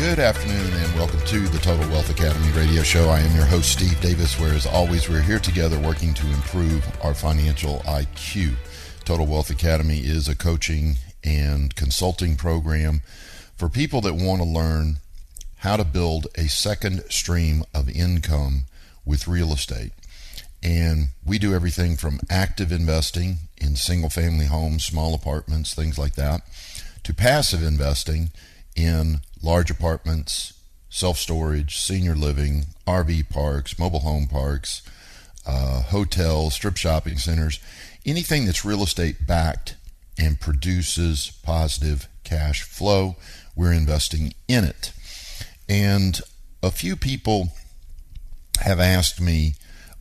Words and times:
Good 0.00 0.18
afternoon 0.18 0.72
and 0.72 0.94
welcome 0.94 1.20
to 1.26 1.40
the 1.40 1.58
Total 1.58 1.86
Wealth 1.90 2.08
Academy 2.08 2.50
radio 2.52 2.82
show. 2.82 3.10
I 3.10 3.20
am 3.20 3.36
your 3.36 3.44
host, 3.44 3.70
Steve 3.70 4.00
Davis, 4.00 4.40
where 4.40 4.54
as 4.54 4.64
always, 4.64 5.10
we're 5.10 5.20
here 5.20 5.38
together 5.38 5.78
working 5.78 6.14
to 6.14 6.26
improve 6.28 6.82
our 7.04 7.12
financial 7.12 7.80
IQ. 7.80 8.54
Total 9.04 9.26
Wealth 9.26 9.50
Academy 9.50 9.98
is 9.98 10.26
a 10.26 10.34
coaching 10.34 10.94
and 11.22 11.76
consulting 11.76 12.34
program 12.34 13.02
for 13.58 13.68
people 13.68 14.00
that 14.00 14.14
want 14.14 14.40
to 14.40 14.48
learn 14.48 15.00
how 15.56 15.76
to 15.76 15.84
build 15.84 16.28
a 16.34 16.48
second 16.48 17.02
stream 17.10 17.62
of 17.74 17.90
income 17.90 18.64
with 19.04 19.28
real 19.28 19.52
estate. 19.52 19.92
And 20.62 21.08
we 21.26 21.38
do 21.38 21.52
everything 21.52 21.96
from 21.96 22.20
active 22.30 22.72
investing 22.72 23.36
in 23.58 23.76
single 23.76 24.08
family 24.08 24.46
homes, 24.46 24.82
small 24.82 25.14
apartments, 25.14 25.74
things 25.74 25.98
like 25.98 26.14
that, 26.14 26.40
to 27.04 27.12
passive 27.12 27.62
investing 27.62 28.30
in 28.74 29.20
large 29.42 29.70
apartments, 29.70 30.54
self 30.88 31.18
storage, 31.18 31.76
senior 31.78 32.14
living, 32.14 32.66
RV 32.86 33.28
parks, 33.30 33.78
mobile 33.78 34.00
home 34.00 34.26
parks, 34.26 34.82
uh, 35.46 35.82
hotels, 35.82 36.54
strip 36.54 36.76
shopping 36.76 37.16
centers, 37.16 37.60
anything 38.04 38.46
that's 38.46 38.64
real 38.64 38.82
estate 38.82 39.26
backed 39.26 39.76
and 40.18 40.40
produces 40.40 41.32
positive 41.42 42.08
cash 42.24 42.62
flow, 42.62 43.16
we're 43.56 43.72
investing 43.72 44.34
in 44.48 44.64
it. 44.64 44.92
And 45.68 46.20
a 46.62 46.70
few 46.70 46.96
people 46.96 47.52
have 48.60 48.80
asked 48.80 49.20
me, 49.20 49.54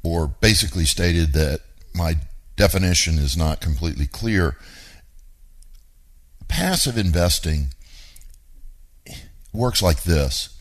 or 0.03 0.27
basically 0.27 0.85
stated 0.85 1.33
that 1.33 1.61
my 1.93 2.15
definition 2.55 3.17
is 3.17 3.37
not 3.37 3.61
completely 3.61 4.05
clear. 4.05 4.57
Passive 6.47 6.97
investing 6.97 7.73
works 9.53 9.81
like 9.81 10.03
this. 10.03 10.55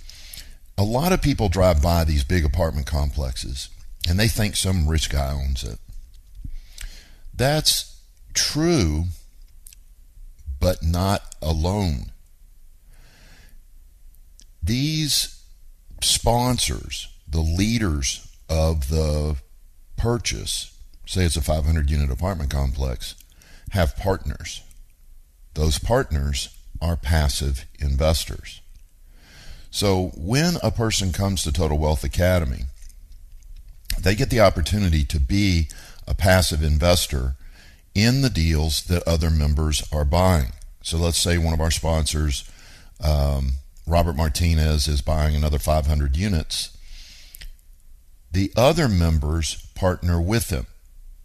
A 0.77 0.83
lot 0.83 1.13
of 1.13 1.23
people 1.23 1.49
drive 1.49 1.83
by 1.83 2.05
these 2.05 2.25
big 2.25 2.45
apartment 2.45 2.87
complexes 2.87 3.69
and 4.09 4.19
they 4.19 4.29
think 4.29 4.57
some 4.57 4.89
rich 4.89 5.11
guy 5.11 5.33
owns 5.33 5.65
it. 5.65 5.79
That's 7.35 8.01
true, 8.35 9.05
but 10.61 10.83
not 10.83 11.35
alone. 11.43 12.13
These 14.63 15.43
sponsors, 16.03 17.09
the 17.29 17.41
leaders 17.41 18.27
of 18.49 18.89
the 18.89 19.37
purchase, 19.97 20.77
say 21.07 21.25
it's 21.25 21.37
a 21.37 21.43
500 21.43 21.91
unit 21.91 22.11
apartment 22.11 22.51
complex, 22.51 23.15
have 23.71 23.97
partners. 23.97 24.63
Those 25.55 25.79
partners 25.79 26.51
are 26.81 26.97
passive 26.97 27.67
investors. 27.79 28.61
So 29.71 30.13
when 30.17 30.55
a 30.63 30.71
person 30.71 31.13
comes 31.13 31.43
to 31.43 31.53
Total 31.53 31.79
Wealth 31.79 32.05
Academy, 32.05 32.65
they 33.99 34.15
get 34.15 34.31
the 34.31 34.41
opportunity 34.41 35.05
to 35.05 35.21
be 35.21 35.69
a 36.07 36.15
passive 36.15 36.63
investor 36.63 37.37
in 37.95 38.23
the 38.23 38.31
deals 38.31 38.85
that 38.85 39.07
other 39.07 39.31
members 39.31 39.87
are 39.93 40.05
buying. 40.05 40.53
So 40.83 40.97
let's 40.97 41.19
say 41.19 41.37
one 41.37 41.53
of 41.53 41.61
our 41.61 41.71
sponsors, 41.71 42.49
um, 43.03 43.53
Robert 43.87 44.17
Martinez, 44.17 44.89
is 44.89 45.03
buying 45.03 45.35
another 45.35 45.59
500 45.59 46.17
units. 46.17 46.77
The 48.31 48.53
other 48.57 48.89
members 48.89 49.67
partner 49.75 50.21
with 50.21 50.51
him, 50.51 50.67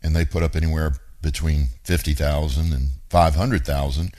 and 0.01 0.15
they 0.15 0.25
put 0.25 0.43
up 0.43 0.55
anywhere 0.55 0.93
between 1.21 1.67
50,000 1.83 2.73
and 2.73 2.89
500,000 3.09 4.13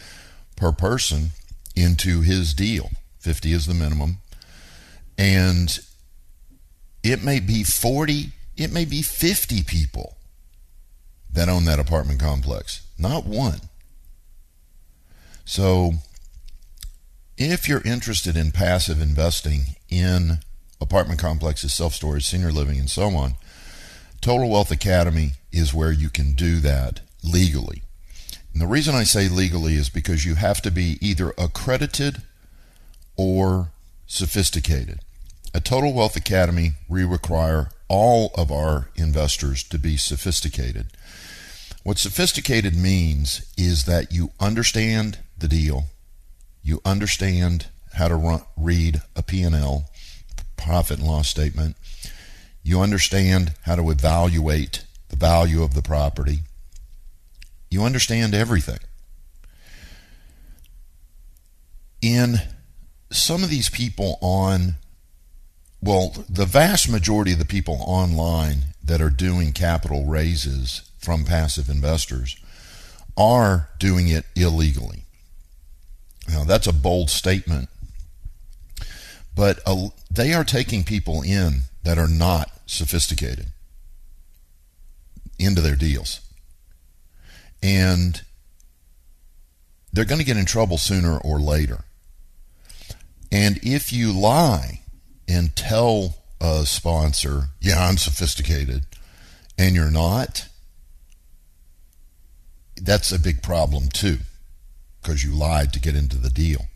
per 0.56 0.72
person 0.72 1.30
into 1.74 2.20
his 2.20 2.54
deal. 2.54 2.90
50 3.24 3.52
is 3.52 3.66
the 3.66 3.74
minimum. 3.74 4.18
And 5.16 5.78
it 7.02 7.24
may 7.24 7.40
be 7.40 7.64
40, 7.64 8.32
it 8.56 8.70
may 8.70 8.84
be 8.84 9.00
50 9.00 9.62
people 9.62 10.16
that 11.32 11.48
own 11.48 11.64
that 11.64 11.80
apartment 11.80 12.20
complex, 12.20 12.86
not 12.98 13.24
one. 13.24 13.60
So, 15.46 15.94
if 17.36 17.68
you're 17.68 17.82
interested 17.82 18.36
in 18.36 18.52
passive 18.52 19.00
investing 19.00 19.76
in 19.88 20.38
apartment 20.80 21.18
complexes, 21.18 21.74
self 21.74 21.94
storage, 21.94 22.24
senior 22.24 22.52
living, 22.52 22.78
and 22.78 22.90
so 22.90 23.08
on, 23.16 23.34
Total 24.20 24.48
Wealth 24.48 24.70
Academy 24.70 25.32
is 25.50 25.74
where 25.74 25.92
you 25.92 26.10
can 26.10 26.32
do 26.32 26.60
that 26.60 27.00
legally. 27.22 27.82
And 28.52 28.62
the 28.62 28.66
reason 28.66 28.94
I 28.94 29.04
say 29.04 29.28
legally 29.28 29.74
is 29.74 29.90
because 29.90 30.24
you 30.24 30.36
have 30.36 30.62
to 30.62 30.70
be 30.70 30.98
either 31.00 31.34
accredited 31.36 32.22
or 33.16 33.70
sophisticated. 34.06 35.00
At 35.54 35.64
Total 35.64 35.92
Wealth 35.92 36.16
Academy, 36.16 36.72
we 36.88 37.04
require 37.04 37.70
all 37.88 38.32
of 38.36 38.50
our 38.50 38.90
investors 38.96 39.62
to 39.64 39.78
be 39.78 39.96
sophisticated. 39.96 40.86
What 41.84 41.98
sophisticated 41.98 42.74
means 42.74 43.52
is 43.56 43.84
that 43.84 44.12
you 44.12 44.30
understand 44.40 45.18
the 45.38 45.48
deal, 45.48 45.84
you 46.62 46.80
understand 46.84 47.66
how 47.94 48.08
to 48.08 48.16
run, 48.16 48.42
read 48.56 49.02
a 49.14 49.22
P&L, 49.22 49.84
profit 50.56 50.98
and 50.98 51.06
loss 51.06 51.28
statement, 51.28 51.76
you 52.62 52.80
understand 52.80 53.52
how 53.62 53.76
to 53.76 53.90
evaluate 53.90 54.84
the 55.10 55.16
value 55.16 55.62
of 55.62 55.74
the 55.74 55.82
property, 55.82 56.40
you 57.70 57.84
understand 57.84 58.34
everything. 58.34 58.78
In 62.00 62.36
some 63.14 63.44
of 63.44 63.50
these 63.50 63.70
people 63.70 64.18
on, 64.20 64.74
well, 65.80 66.14
the 66.28 66.46
vast 66.46 66.90
majority 66.90 67.32
of 67.32 67.38
the 67.38 67.44
people 67.44 67.78
online 67.80 68.74
that 68.82 69.00
are 69.00 69.10
doing 69.10 69.52
capital 69.52 70.04
raises 70.04 70.90
from 70.98 71.24
passive 71.24 71.68
investors 71.68 72.36
are 73.16 73.68
doing 73.78 74.08
it 74.08 74.24
illegally. 74.34 75.04
Now, 76.28 76.44
that's 76.44 76.66
a 76.66 76.72
bold 76.72 77.10
statement, 77.10 77.68
but 79.36 79.60
uh, 79.66 79.88
they 80.10 80.32
are 80.32 80.44
taking 80.44 80.84
people 80.84 81.22
in 81.22 81.62
that 81.82 81.98
are 81.98 82.08
not 82.08 82.50
sophisticated 82.66 83.46
into 85.38 85.60
their 85.60 85.76
deals. 85.76 86.20
And 87.62 88.22
they're 89.92 90.04
going 90.04 90.18
to 90.18 90.24
get 90.24 90.36
in 90.36 90.46
trouble 90.46 90.78
sooner 90.78 91.18
or 91.18 91.38
later. 91.38 91.84
And 93.34 93.58
if 93.64 93.92
you 93.92 94.12
lie 94.12 94.82
and 95.26 95.56
tell 95.56 96.18
a 96.40 96.64
sponsor, 96.66 97.48
yeah, 97.60 97.84
I'm 97.84 97.96
sophisticated, 97.96 98.86
and 99.58 99.74
you're 99.74 99.90
not, 99.90 100.46
that's 102.80 103.10
a 103.10 103.18
big 103.18 103.42
problem 103.42 103.88
too, 103.88 104.18
because 105.02 105.24
you 105.24 105.34
lied 105.34 105.72
to 105.72 105.80
get 105.80 105.96
into 105.96 106.16
the 106.16 106.30
deal. 106.30 106.66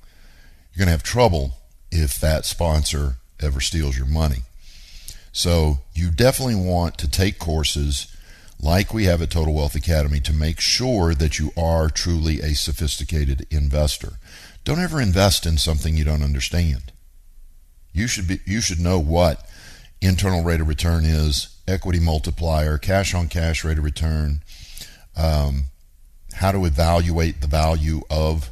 You're 0.73 0.85
going 0.85 0.89
to 0.89 0.99
have 0.99 1.05
trouble 1.05 1.59
if 1.93 2.19
that 2.19 2.45
sponsor 2.45 3.19
ever 3.39 3.61
steals 3.61 3.97
your 3.97 4.09
money. 4.09 4.43
So 5.31 5.79
you 5.95 6.11
definitely 6.11 6.57
want 6.57 6.99
to 6.99 7.09
take 7.09 7.39
courses 7.39 8.13
like 8.61 8.93
we 8.93 9.05
have 9.05 9.23
at 9.23 9.31
Total 9.31 9.55
Wealth 9.55 9.77
Academy 9.77 10.19
to 10.19 10.33
make 10.33 10.59
sure 10.59 11.15
that 11.15 11.39
you 11.39 11.53
are 11.57 11.89
truly 11.89 12.41
a 12.41 12.57
sophisticated 12.57 13.47
investor. 13.49 14.15
Don't 14.69 14.81
ever 14.81 15.01
invest 15.01 15.47
in 15.47 15.57
something 15.57 15.97
you 15.97 16.05
don't 16.05 16.23
understand. 16.23 16.93
You 17.95 18.07
should 18.07 18.29
be 18.29 18.41
you 18.45 18.61
should 18.61 18.79
know 18.79 18.99
what 18.99 19.49
internal 20.03 20.45
rate 20.45 20.61
of 20.61 20.69
return 20.69 21.07
is, 21.07 21.57
equity 21.67 21.99
multiplier, 21.99 22.77
cash 22.77 23.15
on 23.15 23.29
cash 23.29 23.65
rate 23.65 23.79
of 23.79 23.85
return, 23.85 24.43
um, 25.17 25.69
how 26.35 26.53
to 26.53 26.67
evaluate 26.67 27.41
the 27.41 27.47
value 27.47 28.03
of 28.11 28.51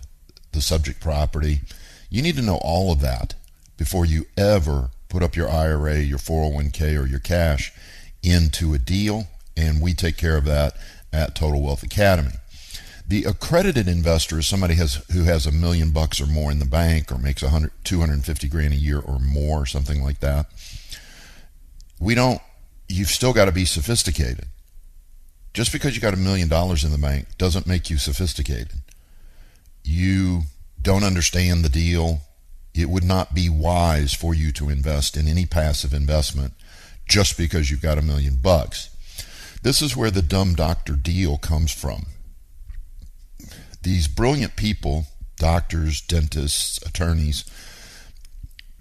the 0.53 0.63
subject 0.63 1.03
property. 1.03 1.61
You 2.09 2.23
need 2.23 2.37
to 2.37 2.43
know 2.43 2.61
all 2.63 2.91
of 2.91 3.03
that 3.03 3.35
before 3.77 4.07
you 4.07 4.25
ever 4.39 4.89
put 5.11 5.23
up 5.23 5.37
your 5.37 5.51
IRA, 5.51 5.99
your 5.99 6.19
401k, 6.19 6.99
or 6.99 7.07
your 7.07 7.21
cash 7.21 7.75
into 8.23 8.73
a 8.73 8.79
deal, 8.79 9.27
and 9.55 9.83
we 9.83 9.93
take 9.93 10.17
care 10.17 10.39
of 10.39 10.47
that 10.47 10.79
at 11.13 11.35
Total 11.35 11.63
Wealth 11.63 11.83
Academy. 11.83 12.37
The 13.09 13.25
accredited 13.25 13.87
investor 13.87 14.41
is 14.41 14.49
somebody 14.49 14.75
has 14.75 15.05
who 15.13 15.23
has 15.25 15.47
a 15.47 15.53
million 15.53 15.93
bucks 15.93 16.21
or 16.21 16.27
more 16.27 16.51
in 16.51 16.59
the 16.59 16.65
bank 16.65 17.13
or 17.13 17.19
makes 17.19 17.43
100, 17.43 17.71
250 17.85 18.49
grand 18.49 18.73
a 18.73 18.77
year 18.77 18.99
or 18.99 19.21
more, 19.21 19.65
something 19.65 20.03
like 20.03 20.21
that. 20.21 20.47
We 22.01 22.17
don't 22.17 22.41
you've 22.89 23.09
still 23.09 23.33
got 23.33 23.45
to 23.45 23.53
be 23.53 23.65
sophisticated. 23.65 24.47
Just 25.55 25.73
because 25.73 25.95
you 25.95 26.03
got 26.03 26.15
a 26.15 26.19
million 26.19 26.49
dollars 26.49 26.85
in 26.85 26.91
the 26.91 26.99
bank 26.99 27.29
doesn't 27.39 27.67
make 27.67 27.89
you 27.91 27.97
sophisticated. 27.97 28.81
You 29.85 30.43
don't 30.83 31.05
understand 31.05 31.65
the 31.65 31.69
deal. 31.69 32.21
It 32.75 32.91
would 32.91 33.05
not 33.05 33.35
be 33.35 33.49
wise 33.49 34.13
for 34.13 34.35
you 34.35 34.53
to 34.53 34.69
invest 34.69 35.17
in 35.17 35.29
any 35.29 35.47
passive 35.47 35.95
investment 35.95 36.53
just 37.09 37.39
because 37.39 37.71
you've 37.71 37.81
got 37.81 37.99
a 37.99 38.03
million 38.03 38.37
bucks. 38.37 38.91
This 39.63 39.81
is 39.81 39.97
where 39.97 40.11
the 40.11 40.23
dumb 40.23 40.55
doctor 40.55 40.95
deal 40.95 41.39
comes 41.39 41.73
from. 41.73 42.07
These 43.87 44.09
brilliant 44.09 44.57
people, 44.57 45.07
doctors, 45.37 46.01
dentists, 46.01 46.85
attorneys, 46.85 47.45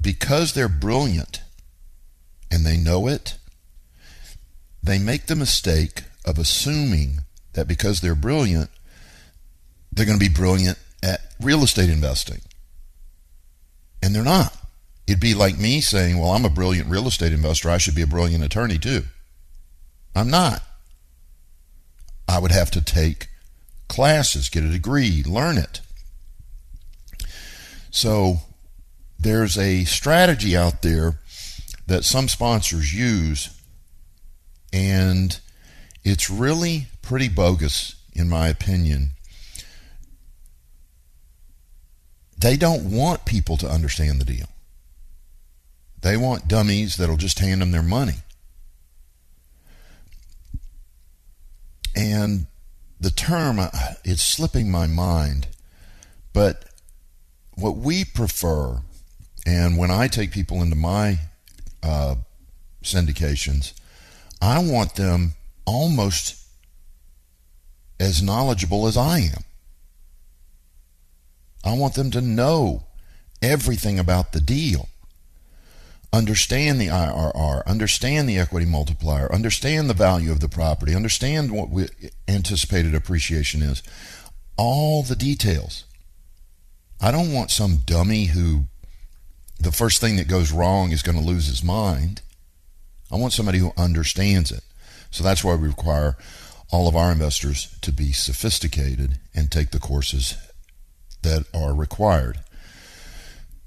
because 0.02 0.54
they're 0.54 0.68
brilliant 0.68 1.44
and 2.50 2.66
they 2.66 2.76
know 2.76 3.06
it, 3.06 3.38
they 4.82 4.98
make 4.98 5.28
the 5.28 5.36
mistake 5.36 6.06
of 6.26 6.40
assuming 6.40 7.20
that 7.54 7.68
because 7.68 8.02
they're 8.02 8.16
brilliant, 8.16 8.72
they're 9.92 10.08
going 10.08 10.18
to 10.18 10.28
be 10.28 10.34
brilliant 10.34 10.80
at 11.04 11.22
real 11.40 11.62
estate 11.62 11.92
investing. 11.92 12.42
And 14.02 14.16
they're 14.16 14.24
not. 14.24 14.58
It'd 15.06 15.20
be 15.20 15.36
like 15.36 15.60
me 15.60 15.82
saying, 15.82 16.18
Well, 16.18 16.32
I'm 16.32 16.46
a 16.46 16.50
brilliant 16.50 16.90
real 16.90 17.08
estate 17.08 17.32
investor. 17.32 17.70
I 17.70 17.78
should 17.78 17.94
be 17.94 18.02
a 18.02 18.08
brilliant 18.08 18.44
attorney 18.44 18.80
too. 18.80 19.04
I'm 20.16 20.32
not. 20.32 20.64
I 22.28 22.40
would 22.40 22.52
have 22.52 22.72
to 22.72 22.82
take 22.82 23.28
classes, 23.88 24.50
get 24.50 24.64
a 24.64 24.70
degree, 24.70 25.24
learn 25.24 25.58
it. 25.58 25.82
So 27.92 28.40
there's 29.20 29.58
a 29.58 29.86
strategy 29.86 30.56
out 30.56 30.82
there 30.82 31.20
that 31.88 32.04
some 32.04 32.28
sponsors 32.28 32.94
use, 32.94 33.50
and 34.74 35.40
it's 36.04 36.30
really 36.30 36.88
pretty 37.02 37.30
bogus, 37.30 37.96
in 38.14 38.28
my 38.28 38.48
opinion. 38.48 39.12
They 42.38 42.58
don't 42.58 42.92
want 42.92 43.26
people 43.26 43.58
to 43.58 43.70
understand 43.70 44.20
the 44.20 44.26
deal. 44.26 44.50
They 46.02 46.18
want 46.18 46.48
dummies 46.48 46.98
that'll 46.98 47.18
just 47.18 47.40
hand 47.40 47.62
them 47.62 47.72
their 47.72 47.82
money. 47.82 48.18
And 51.96 52.48
the 53.00 53.12
term, 53.12 53.60
uh, 53.60 53.70
it's 54.04 54.22
slipping 54.22 54.72
my 54.72 54.88
mind, 54.88 55.48
but 56.34 56.66
what 57.56 57.78
we 57.78 58.04
prefer, 58.06 58.82
and 59.46 59.78
when 59.78 59.92
I 59.92 60.08
take 60.08 60.32
people 60.32 60.62
into 60.62 60.76
my 60.76 61.20
uh, 61.84 62.16
syndications, 62.84 63.74
I 64.42 64.60
want 64.60 64.96
them 64.96 65.34
almost 65.66 66.42
as 68.00 68.22
knowledgeable 68.22 68.88
as 68.88 68.98
I 68.98 69.20
am. 69.20 69.44
I 71.64 71.74
want 71.74 71.96
them 71.96 72.12
to 72.12 72.22
know 72.22 72.84
everything 73.42 73.98
about 73.98 74.34
the 74.34 74.40
deal. 74.40 74.90
Understand 76.16 76.80
the 76.80 76.88
IRR, 76.88 77.66
understand 77.68 78.30
the 78.30 78.40
equity 78.40 78.66
multiplier, 78.66 79.30
understand 79.34 79.90
the 79.90 79.94
value 79.94 80.32
of 80.32 80.40
the 80.40 80.48
property, 80.48 80.96
understand 80.96 81.52
what 81.52 81.70
we, 81.70 81.90
anticipated 82.26 82.96
appreciation 82.96 83.62
is. 83.62 83.84
All 84.56 85.04
the 85.04 85.18
details. 85.18 85.84
I 87.02 87.12
don't 87.12 87.34
want 87.34 87.52
some 87.52 87.82
dummy 87.86 88.28
who 88.28 88.68
the 89.60 89.74
first 89.74 90.00
thing 90.00 90.16
that 90.16 90.30
goes 90.30 90.54
wrong 90.54 90.92
is 90.92 91.02
going 91.02 91.18
to 91.18 91.24
lose 91.24 91.48
his 91.48 91.62
mind. 91.62 92.22
I 93.12 93.18
want 93.18 93.34
somebody 93.34 93.58
who 93.58 93.74
understands 93.76 94.54
it. 94.54 94.64
So 95.12 95.22
that's 95.22 95.44
why 95.44 95.56
we 95.56 95.68
require 95.68 96.16
all 96.72 96.88
of 96.88 96.96
our 96.96 97.12
investors 97.12 97.78
to 97.82 97.92
be 97.92 98.14
sophisticated 98.14 99.20
and 99.34 99.52
take 99.52 99.72
the 99.72 99.80
courses 99.80 100.38
that 101.24 101.44
are 101.54 101.76
required. 101.76 102.40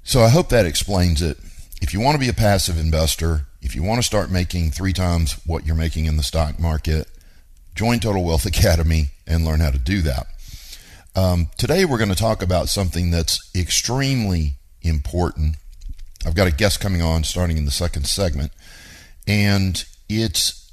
So 0.01 0.21
I 0.21 0.29
hope 0.29 0.49
that 0.49 0.65
explains 0.65 1.21
it. 1.21 1.37
If 1.81 1.93
you 1.93 2.01
want 2.01 2.15
to 2.15 2.19
be 2.19 2.29
a 2.29 2.33
passive 2.33 2.77
investor, 2.77 3.47
if 3.61 3.73
you 3.73 3.83
want 3.83 3.99
to 3.99 4.05
start 4.05 4.29
making 4.29 4.71
three 4.71 4.91
times 4.91 5.39
what 5.45 5.65
you're 5.65 5.75
making 5.75 6.05
in 6.05 6.17
the 6.17 6.23
stock 6.23 6.59
market, 6.59 7.07
join 7.73 7.99
Total 7.99 8.23
Wealth 8.23 8.45
Academy 8.45 9.11
and 9.25 9.45
learn 9.45 9.61
how 9.61 9.71
to 9.71 9.79
do 9.79 10.01
that. 10.01 10.27
Um, 11.15 11.47
today, 11.57 11.85
we're 11.85 11.97
going 11.97 12.09
to 12.09 12.15
talk 12.15 12.41
about 12.41 12.67
something 12.67 13.11
that's 13.11 13.49
extremely 13.55 14.55
important. 14.81 15.55
I've 16.25 16.35
got 16.35 16.47
a 16.47 16.55
guest 16.55 16.81
coming 16.81 17.01
on 17.01 17.23
starting 17.23 17.57
in 17.57 17.65
the 17.65 17.71
second 17.71 18.05
segment, 18.07 18.51
and 19.25 19.83
it's 20.09 20.71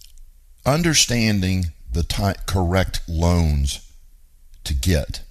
understanding 0.65 1.67
the 1.91 2.05
correct 2.47 3.01
loans 3.09 3.81
to 4.65 4.75
get. 4.75 5.23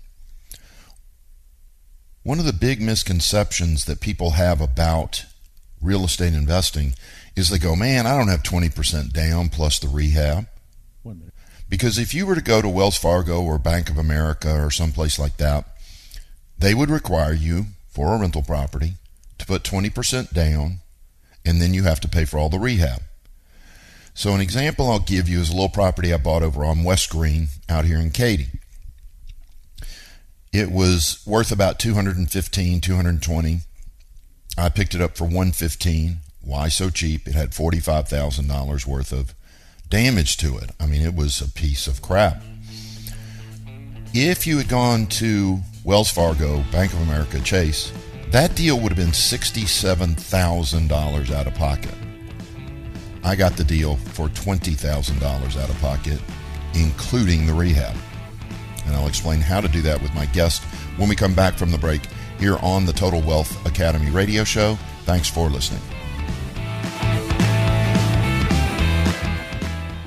One 2.24 2.40
of 2.40 2.46
the 2.46 2.54
big 2.54 2.82
misconceptions 2.82 3.86
that 3.86 4.00
people 4.00 4.32
have 4.32 4.62
about 4.62 5.26
real 5.86 6.04
estate 6.06 6.34
investing 6.34 6.94
is 7.36 7.50
they 7.50 7.58
go, 7.58 7.76
man, 7.76 8.08
I 8.08 8.18
don't 8.18 8.28
have 8.28 8.44
20% 8.44 9.14
down 9.14 9.50
plus 9.50 9.80
the 9.80 9.88
rehab. 9.88 10.48
One 11.04 11.20
minute. 11.20 11.34
Because 11.70 11.98
if 11.98 12.14
you 12.14 12.26
were 12.26 12.36
to 12.36 12.42
go 12.42 12.62
to 12.62 12.70
Wells 12.70 12.98
Fargo 12.98 13.42
or 13.42 13.58
Bank 13.58 13.90
of 13.90 13.98
America 13.98 14.54
or 14.62 14.72
someplace 14.72 15.18
like 15.18 15.38
that, 15.38 15.66
they 16.58 16.74
would 16.74 16.90
require 16.90 17.34
you 17.34 17.66
for 17.88 18.14
a 18.14 18.20
rental 18.20 18.44
property 18.44 18.94
to 19.38 19.46
put 19.46 19.64
20% 19.64 20.34
down 20.34 20.80
and 21.46 21.62
then 21.62 21.74
you 21.74 21.84
have 21.84 22.00
to 22.02 22.08
pay 22.08 22.26
for 22.26 22.38
all 22.38 22.50
the 22.50 22.60
rehab. 22.60 23.02
So 24.14 24.34
an 24.34 24.42
example 24.42 24.90
I'll 24.90 25.00
give 25.00 25.28
you 25.28 25.40
is 25.40 25.50
a 25.50 25.54
little 25.54 25.70
property 25.70 26.14
I 26.14 26.18
bought 26.18 26.42
over 26.42 26.64
on 26.64 26.84
West 26.84 27.10
Green 27.10 27.50
out 27.68 27.86
here 27.86 28.00
in 28.00 28.12
Katy. 28.12 28.48
It 30.54 30.72
was 30.72 31.22
worth 31.26 31.52
about 31.52 31.80
215, 31.80 32.80
220. 32.80 33.60
I 34.58 34.70
picked 34.70 34.96
it 34.96 35.02
up 35.02 35.18
for 35.18 35.26
115. 35.26 36.20
Why 36.42 36.70
so 36.70 36.90
cheap? 36.90 37.28
It 37.28 37.36
had 37.36 37.52
$45,000 37.52 38.86
worth 38.86 39.12
of 39.12 39.34
damage 39.90 40.38
to 40.38 40.58
it. 40.58 40.70
I 40.80 40.86
mean, 40.86 41.02
it 41.02 41.14
was 41.16 41.42
a 41.42 41.50
piece 41.50 41.88
of 41.88 42.02
crap. 42.02 42.42
If 44.14 44.48
you 44.48 44.58
had 44.58 44.70
gone 44.70 45.08
to 45.08 45.60
Wells 45.84 46.10
Fargo, 46.10 46.64
Bank 46.72 46.94
of 46.94 47.02
America, 47.02 47.42
Chase, 47.42 47.92
that 48.30 48.56
deal 48.56 48.80
would 48.80 48.94
have 48.94 48.98
been 48.98 49.10
$67,000 49.10 51.32
out 51.32 51.48
of 51.48 51.56
pocket. 51.56 51.94
I 53.24 53.36
got 53.36 53.58
the 53.58 53.64
deal 53.64 53.98
for 53.98 54.30
$20,000 54.30 55.62
out 55.62 55.70
of 55.70 55.82
pocket, 55.82 56.22
including 56.74 57.46
the 57.46 57.54
rehab. 57.54 57.96
And 58.86 58.96
I'll 58.96 59.08
explain 59.08 59.42
how 59.42 59.60
to 59.62 59.68
do 59.68 59.82
that 59.82 60.02
with 60.02 60.14
my 60.14 60.26
guest 60.28 60.64
when 60.98 61.10
we 61.10 61.16
come 61.16 61.34
back 61.34 61.56
from 61.56 61.72
the 61.72 61.78
break 61.78 62.02
here 62.40 62.58
on 62.62 62.86
the 62.86 62.94
Total 62.94 63.22
Wealth 63.22 63.66
Academy 63.66 64.12
radio 64.12 64.44
show. 64.44 64.78
Thanks 65.04 65.30
for 65.30 65.50
listening. 65.50 65.82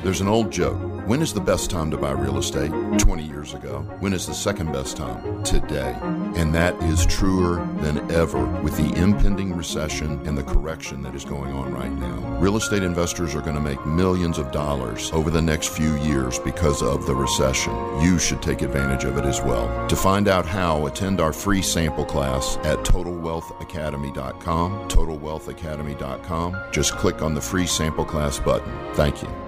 There's 0.03 0.21
an 0.21 0.29
old 0.29 0.51
joke. 0.51 0.79
When 1.07 1.23
is 1.23 1.33
the 1.33 1.41
best 1.41 1.71
time 1.71 1.91
to 1.91 1.97
buy 1.97 2.13
real 2.13 2.39
estate? 2.39 2.71
20 2.99 3.23
years 3.23 3.55
ago. 3.55 3.81
When 4.01 4.13
is 4.13 4.27
the 4.27 4.35
second 4.35 4.73
best 4.73 4.97
time? 4.97 5.43
Today. 5.43 5.93
And 6.37 6.55
that 6.55 6.81
is 6.83 7.07
truer 7.07 7.67
than 7.81 8.11
ever 8.11 8.45
with 8.63 8.77
the 8.77 8.93
impending 9.01 9.57
recession 9.57 10.21
and 10.27 10.37
the 10.37 10.43
correction 10.43 11.03
that 11.03 11.15
is 11.15 11.25
going 11.25 11.53
on 11.53 11.73
right 11.73 11.93
now. 11.93 12.39
Real 12.39 12.57
estate 12.57 12.83
investors 12.83 13.35
are 13.35 13.41
going 13.41 13.57
to 13.57 13.61
make 13.61 13.85
millions 13.87 14.39
of 14.39 14.53
dollars 14.53 15.11
over 15.13 15.31
the 15.31 15.43
next 15.43 15.69
few 15.69 15.97
years 15.97 16.39
because 16.39 16.83
of 16.83 17.07
the 17.07 17.15
recession. 17.15 17.73
You 18.01 18.19
should 18.19 18.43
take 18.43 18.63
advantage 18.63 19.05
of 19.05 19.19
it 19.19 19.25
as 19.25 19.41
well. 19.41 19.89
To 19.89 19.97
find 19.97 20.29
out 20.29 20.47
how, 20.47 20.87
attend 20.87 21.21
our 21.21 21.33
free 21.33 21.63
sample 21.63 22.05
class 22.05 22.57
at 22.59 22.79
totalwealthacademy.com. 22.79 24.89
Totalwealthacademy.com. 24.89 26.57
Just 26.73 26.93
click 26.93 27.23
on 27.23 27.35
the 27.35 27.41
free 27.41 27.67
sample 27.67 28.05
class 28.05 28.39
button. 28.39 28.73
Thank 28.95 29.23
you. 29.23 29.48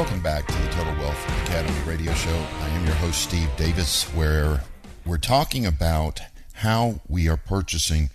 Welcome 0.00 0.22
back 0.22 0.46
to 0.46 0.54
the 0.54 0.68
Total 0.68 0.94
Wealth 0.94 1.42
Academy 1.44 1.78
radio 1.86 2.14
show. 2.14 2.30
I 2.30 2.68
am 2.70 2.86
your 2.86 2.94
host, 2.94 3.20
Steve 3.20 3.50
Davis, 3.58 4.04
where 4.14 4.62
we're 5.04 5.18
talking 5.18 5.66
about 5.66 6.22
how 6.54 7.02
we 7.06 7.28
are 7.28 7.36
purchasing 7.36 8.08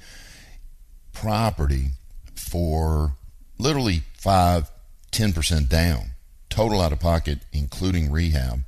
property 1.14 1.90
for 2.34 3.14
literally 3.60 4.02
5 4.18 4.72
10% 5.12 5.70
down, 5.70 6.14
total 6.50 6.82
out 6.82 6.92
of 6.92 7.00
pocket, 7.00 7.42
including 7.54 8.12
rehab, 8.12 8.64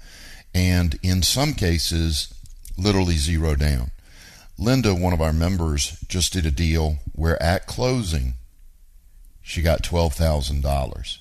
and 0.53 0.99
in 1.01 1.23
some 1.23 1.55
cases, 1.55 2.31
literally 2.77 3.15
zero 3.15 3.55
down. 3.55 3.89
Linda, 4.59 4.93
one 4.93 5.13
of 5.13 5.21
our 5.21 5.33
members, 5.33 5.99
just 6.07 6.33
did 6.33 6.45
a 6.45 6.51
deal 6.51 6.99
where 7.13 7.41
at 7.41 7.65
closing, 7.65 8.35
she 9.41 9.63
got 9.63 9.81
$12,000 9.81 11.17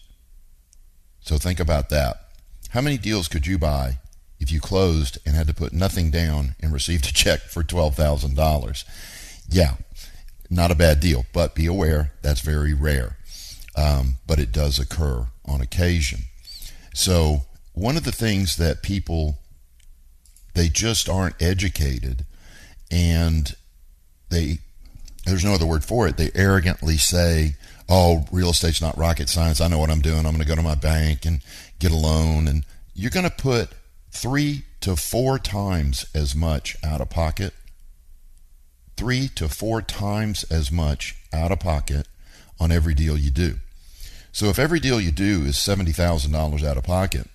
so 1.26 1.38
think 1.38 1.60
about 1.60 1.90
that. 1.90 2.28
How 2.70 2.80
many 2.80 2.96
deals 2.96 3.28
could 3.28 3.46
you 3.46 3.58
buy 3.58 3.98
if 4.38 4.52
you 4.52 4.60
closed 4.60 5.18
and 5.26 5.34
had 5.34 5.48
to 5.48 5.54
put 5.54 5.72
nothing 5.72 6.10
down 6.10 6.54
and 6.60 6.72
received 6.72 7.06
a 7.06 7.12
check 7.12 7.40
for 7.40 7.62
$12,000. 7.62 8.84
Yeah, 9.48 9.74
not 10.48 10.70
a 10.70 10.76
bad 10.76 11.00
deal, 11.00 11.24
but 11.32 11.54
be 11.54 11.66
aware 11.66 12.12
that's 12.22 12.40
very 12.40 12.74
rare. 12.74 13.16
Um, 13.76 14.16
but 14.26 14.38
it 14.38 14.52
does 14.52 14.78
occur 14.78 15.26
on 15.44 15.60
occasion. 15.60 16.20
So, 16.94 17.42
one 17.74 17.96
of 17.96 18.04
the 18.04 18.12
things 18.12 18.56
that 18.56 18.82
people 18.82 19.38
they 20.54 20.68
just 20.70 21.10
aren't 21.10 21.40
educated 21.42 22.24
and 22.90 23.54
they 24.30 24.60
there's 25.26 25.44
no 25.44 25.52
other 25.52 25.66
word 25.66 25.84
for 25.84 26.08
it. 26.08 26.16
They 26.16 26.30
arrogantly 26.34 26.96
say, 26.96 27.56
"Oh, 27.88 28.26
real 28.30 28.50
estate's 28.50 28.80
not 28.80 28.98
rocket 28.98 29.28
science. 29.28 29.60
I 29.60 29.68
know 29.68 29.78
what 29.78 29.90
I'm 29.90 30.00
doing. 30.00 30.26
I'm 30.26 30.32
going 30.32 30.38
to 30.38 30.44
go 30.44 30.56
to 30.56 30.62
my 30.62 30.74
bank 30.74 31.24
and 31.24 31.40
get 31.78 31.92
a 31.92 31.96
loan." 31.96 32.48
And 32.48 32.64
you're 32.94 33.10
going 33.10 33.28
to 33.28 33.30
put 33.30 33.70
three 34.10 34.64
to 34.80 34.96
four 34.96 35.38
times 35.38 36.06
as 36.14 36.34
much 36.34 36.76
out 36.82 37.00
of 37.00 37.10
pocket. 37.10 37.52
Three 38.96 39.28
to 39.34 39.48
four 39.48 39.82
times 39.82 40.44
as 40.44 40.72
much 40.72 41.16
out 41.32 41.52
of 41.52 41.60
pocket 41.60 42.08
on 42.58 42.72
every 42.72 42.94
deal 42.94 43.18
you 43.18 43.30
do. 43.30 43.56
So 44.32 44.46
if 44.46 44.58
every 44.58 44.80
deal 44.80 45.00
you 45.00 45.12
do 45.12 45.44
is 45.44 45.56
$70,000 45.56 46.64
out 46.64 46.76
of 46.76 46.84
pocket, 46.84 47.28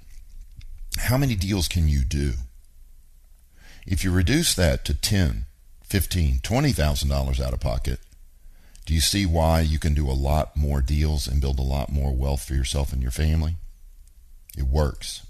how 0.98 1.18
many 1.18 1.36
deals 1.36 1.68
can 1.68 1.88
you 1.88 2.04
do? 2.04 2.34
If 3.86 4.04
you 4.04 4.12
reduce 4.12 4.54
that 4.56 4.86
to 4.86 4.94
10, 4.94 5.46
15, 5.84 6.40
$20,000 6.40 7.40
out 7.40 7.54
of 7.54 7.60
pocket, 7.60 8.00
do 8.92 8.96
you 8.96 9.00
see 9.00 9.26
why 9.26 9.62
you 9.62 9.80
can 9.80 9.94
do 9.94 10.12
a 10.12 10.12
lot 10.12 10.58
more 10.58 10.82
deals 10.82 11.26
and 11.26 11.40
build 11.40 11.60
a 11.60 11.62
lot 11.62 11.90
more 11.90 12.14
wealth 12.14 12.44
for 12.44 12.56
yourself 12.56 12.92
and 12.92 13.02
your 13.02 13.10
family? 13.10 13.56
It 14.58 14.66
works. 14.66 15.26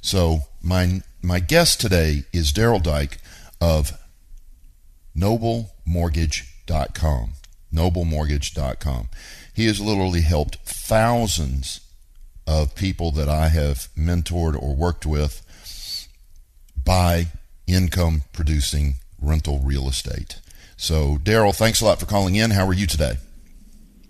So 0.00 0.44
my 0.62 1.02
my 1.20 1.38
guest 1.38 1.82
today 1.82 2.22
is 2.32 2.54
Daryl 2.54 2.82
Dyke 2.82 3.18
of 3.60 3.92
noblemortgage.com. 5.14 7.32
noblemortgage.com. 7.74 9.08
He 9.52 9.66
has 9.66 9.78
literally 9.78 10.22
helped 10.22 10.56
thousands 10.64 11.82
of 12.46 12.74
people 12.74 13.10
that 13.10 13.28
I 13.28 13.48
have 13.48 13.90
mentored 13.94 14.58
or 14.58 14.74
worked 14.74 15.04
with 15.04 15.42
buy 16.82 17.26
income 17.66 18.22
producing 18.32 18.94
rental 19.20 19.58
real 19.58 19.90
estate. 19.90 20.40
So, 20.76 21.18
Daryl, 21.22 21.54
thanks 21.54 21.80
a 21.80 21.84
lot 21.84 21.98
for 21.98 22.06
calling 22.06 22.34
in. 22.34 22.50
How 22.50 22.66
are 22.66 22.74
you 22.74 22.86
today? 22.86 23.18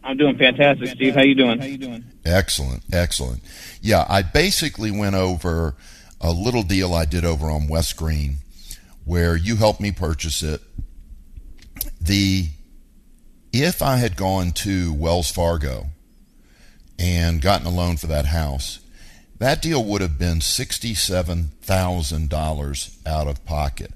I'm 0.02 0.16
doing 0.16 0.38
fantastic, 0.38 0.88
Steve. 0.90 1.14
How 1.14 1.22
you 1.22 1.34
doing? 1.34 1.58
How 1.58 1.66
you 1.66 1.78
doing? 1.78 2.04
Excellent, 2.24 2.82
excellent. 2.92 3.42
Yeah, 3.80 4.04
I 4.08 4.22
basically 4.22 4.90
went 4.90 5.16
over 5.16 5.74
a 6.20 6.32
little 6.32 6.62
deal 6.62 6.94
I 6.94 7.04
did 7.04 7.24
over 7.24 7.50
on 7.50 7.68
West 7.68 7.96
Green 7.96 8.38
where 9.04 9.36
you 9.36 9.56
helped 9.56 9.80
me 9.80 9.92
purchase 9.92 10.42
it. 10.42 10.60
The 12.00 12.48
if 13.52 13.80
I 13.80 13.96
had 13.96 14.16
gone 14.16 14.50
to 14.52 14.92
Wells 14.92 15.30
Fargo 15.30 15.86
and 16.98 17.40
gotten 17.40 17.66
a 17.66 17.70
loan 17.70 17.96
for 17.96 18.08
that 18.08 18.26
house, 18.26 18.80
that 19.38 19.62
deal 19.62 19.84
would 19.84 20.02
have 20.02 20.18
been 20.18 20.40
$67,000 20.40 23.06
out 23.06 23.28
of 23.28 23.44
pocket. 23.44 23.92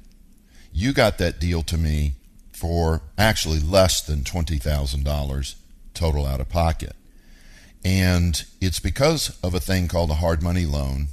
You 0.73 0.93
got 0.93 1.19
that 1.19 1.41
deal 1.41 1.63
to 1.63 1.77
me 1.77 2.13
for 2.61 3.01
actually 3.17 3.59
less 3.59 4.03
than 4.03 4.21
$20,000 4.21 5.55
total 5.95 6.27
out 6.27 6.41
of 6.41 6.49
pocket. 6.51 6.95
And 7.83 8.45
it's 8.61 8.81
because 8.81 9.39
of 9.43 9.55
a 9.55 9.61
thing 9.61 9.89
called 9.89 10.11
a 10.11 10.17
hard 10.17 10.43
money 10.43 10.67
loan. 10.67 11.09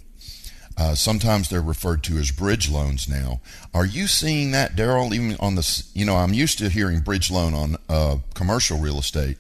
Uh, 0.77 0.93
sometimes 0.93 1.47
they're 1.47 1.61
referred 1.61 2.03
to 2.03 2.17
as 2.17 2.31
bridge 2.31 2.69
loans 2.69 3.07
now. 3.07 3.39
Are 3.73 3.85
you 3.85 4.07
seeing 4.07 4.51
that, 4.51 4.75
Daryl? 4.75 5.13
Even 5.13 5.37
on 5.39 5.55
this, 5.55 5.89
you 5.95 6.05
know, 6.05 6.17
I'm 6.17 6.33
used 6.33 6.57
to 6.57 6.67
hearing 6.67 6.99
bridge 6.99 7.31
loan 7.31 7.53
on 7.53 7.77
uh, 7.87 8.17
commercial 8.33 8.79
real 8.79 8.99
estate, 8.99 9.37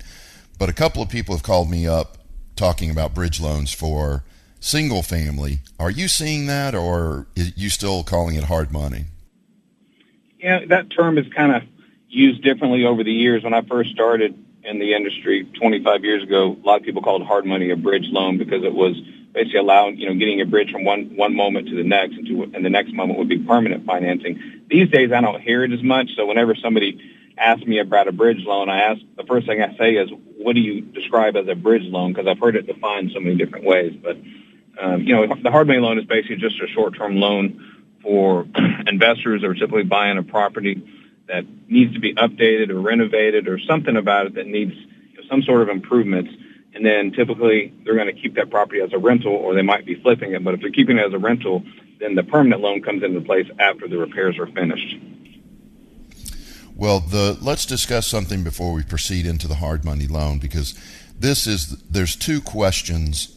but 0.57 0.69
a 0.69 0.73
couple 0.73 1.03
of 1.03 1.09
people 1.09 1.35
have 1.35 1.43
called 1.43 1.69
me 1.69 1.85
up 1.85 2.17
talking 2.55 2.89
about 2.89 3.13
bridge 3.13 3.41
loans 3.41 3.73
for 3.73 4.23
single 4.61 5.03
family. 5.03 5.59
Are 5.77 5.91
you 5.91 6.07
seeing 6.07 6.47
that, 6.47 6.73
or 6.73 6.95
are 6.95 7.27
you 7.35 7.69
still 7.69 8.03
calling 8.03 8.35
it 8.35 8.45
hard 8.45 8.71
money? 8.71 9.05
Yeah, 10.39 10.65
that 10.69 10.89
term 10.89 11.17
is 11.17 11.25
kind 11.35 11.53
of 11.53 11.63
used 12.09 12.43
differently 12.43 12.85
over 12.85 13.03
the 13.03 13.11
years. 13.11 13.43
When 13.43 13.53
I 13.53 13.61
first 13.61 13.91
started 13.91 14.43
in 14.63 14.79
the 14.79 14.93
industry 14.93 15.43
25 15.43 16.03
years 16.03 16.23
ago, 16.23 16.57
a 16.61 16.65
lot 16.65 16.79
of 16.79 16.83
people 16.83 17.01
called 17.01 17.25
hard 17.25 17.45
money 17.45 17.71
a 17.71 17.75
bridge 17.75 18.07
loan 18.07 18.37
because 18.37 18.63
it 18.63 18.73
was 18.73 18.99
basically 19.33 19.59
allowing, 19.59 19.97
you 19.97 20.07
know, 20.07 20.15
getting 20.15 20.41
a 20.41 20.45
bridge 20.45 20.71
from 20.71 20.83
one, 20.83 21.15
one 21.15 21.35
moment 21.35 21.67
to 21.69 21.75
the 21.75 21.83
next 21.83 22.13
and, 22.13 22.27
to, 22.27 22.43
and 22.43 22.65
the 22.65 22.69
next 22.69 22.93
moment 22.93 23.19
would 23.19 23.29
be 23.29 23.39
permanent 23.39 23.85
financing. 23.85 24.63
These 24.67 24.89
days 24.89 25.11
I 25.11 25.21
don't 25.21 25.41
hear 25.41 25.63
it 25.63 25.71
as 25.71 25.83
much. 25.83 26.09
So 26.15 26.25
whenever 26.25 26.55
somebody 26.55 26.99
asks 27.37 27.65
me 27.65 27.79
about 27.79 28.07
a 28.07 28.11
bridge 28.11 28.43
loan, 28.45 28.69
I 28.69 28.81
ask, 28.81 29.01
the 29.15 29.23
first 29.23 29.47
thing 29.47 29.61
I 29.61 29.77
say 29.77 29.93
is, 29.93 30.09
what 30.37 30.53
do 30.53 30.61
you 30.61 30.81
describe 30.81 31.35
as 31.37 31.47
a 31.47 31.55
bridge 31.55 31.83
loan? 31.83 32.13
Because 32.13 32.27
I've 32.27 32.39
heard 32.39 32.55
it 32.55 32.65
defined 32.65 33.11
so 33.13 33.19
many 33.19 33.35
different 33.35 33.65
ways. 33.65 33.93
But, 34.01 34.17
um, 34.81 35.03
you 35.03 35.15
know, 35.15 35.35
the 35.35 35.51
hard 35.51 35.67
money 35.67 35.79
loan 35.79 35.99
is 35.99 36.05
basically 36.05 36.37
just 36.37 36.59
a 36.61 36.67
short-term 36.67 37.17
loan 37.17 37.83
for 38.01 38.47
investors 38.87 39.41
that 39.41 39.47
are 39.47 39.53
typically 39.53 39.83
buying 39.83 40.17
a 40.17 40.23
property 40.23 40.81
that 41.27 41.45
needs 41.67 41.93
to 41.93 41.99
be 41.99 42.13
updated 42.15 42.69
or 42.69 42.79
renovated 42.79 43.47
or 43.47 43.59
something 43.59 43.95
about 43.95 44.27
it 44.27 44.35
that 44.35 44.47
needs 44.47 44.73
you 44.73 45.21
know, 45.21 45.27
some 45.29 45.41
sort 45.43 45.61
of 45.61 45.69
improvements. 45.69 46.31
And 46.73 46.85
then 46.85 47.11
typically 47.11 47.73
they're 47.83 47.95
going 47.95 48.13
to 48.13 48.21
keep 48.21 48.35
that 48.35 48.49
property 48.49 48.81
as 48.81 48.93
a 48.93 48.97
rental 48.97 49.33
or 49.33 49.53
they 49.53 49.61
might 49.61 49.85
be 49.85 49.95
flipping 49.95 50.33
it. 50.33 50.43
But 50.43 50.53
if 50.53 50.61
they're 50.61 50.71
keeping 50.71 50.97
it 50.97 51.05
as 51.05 51.13
a 51.13 51.19
rental, 51.19 51.63
then 51.99 52.15
the 52.15 52.23
permanent 52.23 52.61
loan 52.61 52.81
comes 52.81 53.03
into 53.03 53.21
place 53.21 53.47
after 53.59 53.87
the 53.87 53.97
repairs 53.97 54.37
are 54.37 54.47
finished. 54.47 54.95
Well, 56.75 56.99
the 56.99 57.37
let's 57.41 57.65
discuss 57.65 58.05
something 58.05 58.43
before 58.43 58.71
we 58.71 58.83
proceed 58.83 59.25
into 59.25 59.47
the 59.47 59.55
hard 59.55 59.83
money 59.83 60.05
loan 60.05 60.37
because 60.37 60.75
this 61.17 61.47
is 61.47 61.81
there's 61.83 62.15
two 62.15 62.39
questions 62.39 63.35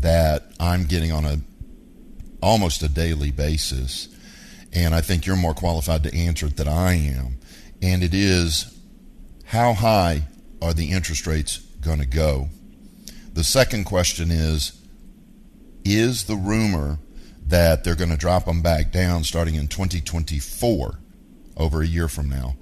that 0.00 0.52
I'm 0.60 0.84
getting 0.84 1.10
on 1.10 1.24
a 1.24 1.38
almost 2.42 2.82
a 2.82 2.88
daily 2.88 3.30
basis 3.30 4.11
and 4.72 4.94
I 4.94 5.00
think 5.00 5.26
you're 5.26 5.36
more 5.36 5.54
qualified 5.54 6.02
to 6.04 6.16
answer 6.16 6.46
it 6.46 6.56
than 6.56 6.68
I 6.68 6.94
am. 6.94 7.38
And 7.82 8.02
it 8.02 8.14
is 8.14 8.78
how 9.46 9.74
high 9.74 10.22
are 10.62 10.72
the 10.72 10.92
interest 10.92 11.26
rates 11.26 11.58
going 11.58 11.98
to 11.98 12.06
go? 12.06 12.48
The 13.34 13.44
second 13.44 13.84
question 13.84 14.30
is 14.30 14.80
Is 15.84 16.24
the 16.24 16.36
rumor 16.36 16.98
that 17.46 17.84
they're 17.84 17.96
going 17.96 18.10
to 18.10 18.16
drop 18.16 18.44
them 18.44 18.62
back 18.62 18.92
down 18.92 19.24
starting 19.24 19.56
in 19.56 19.68
2024, 19.68 20.98
over 21.56 21.82
a 21.82 21.86
year 21.86 22.08
from 22.08 22.28
now? 22.28 22.56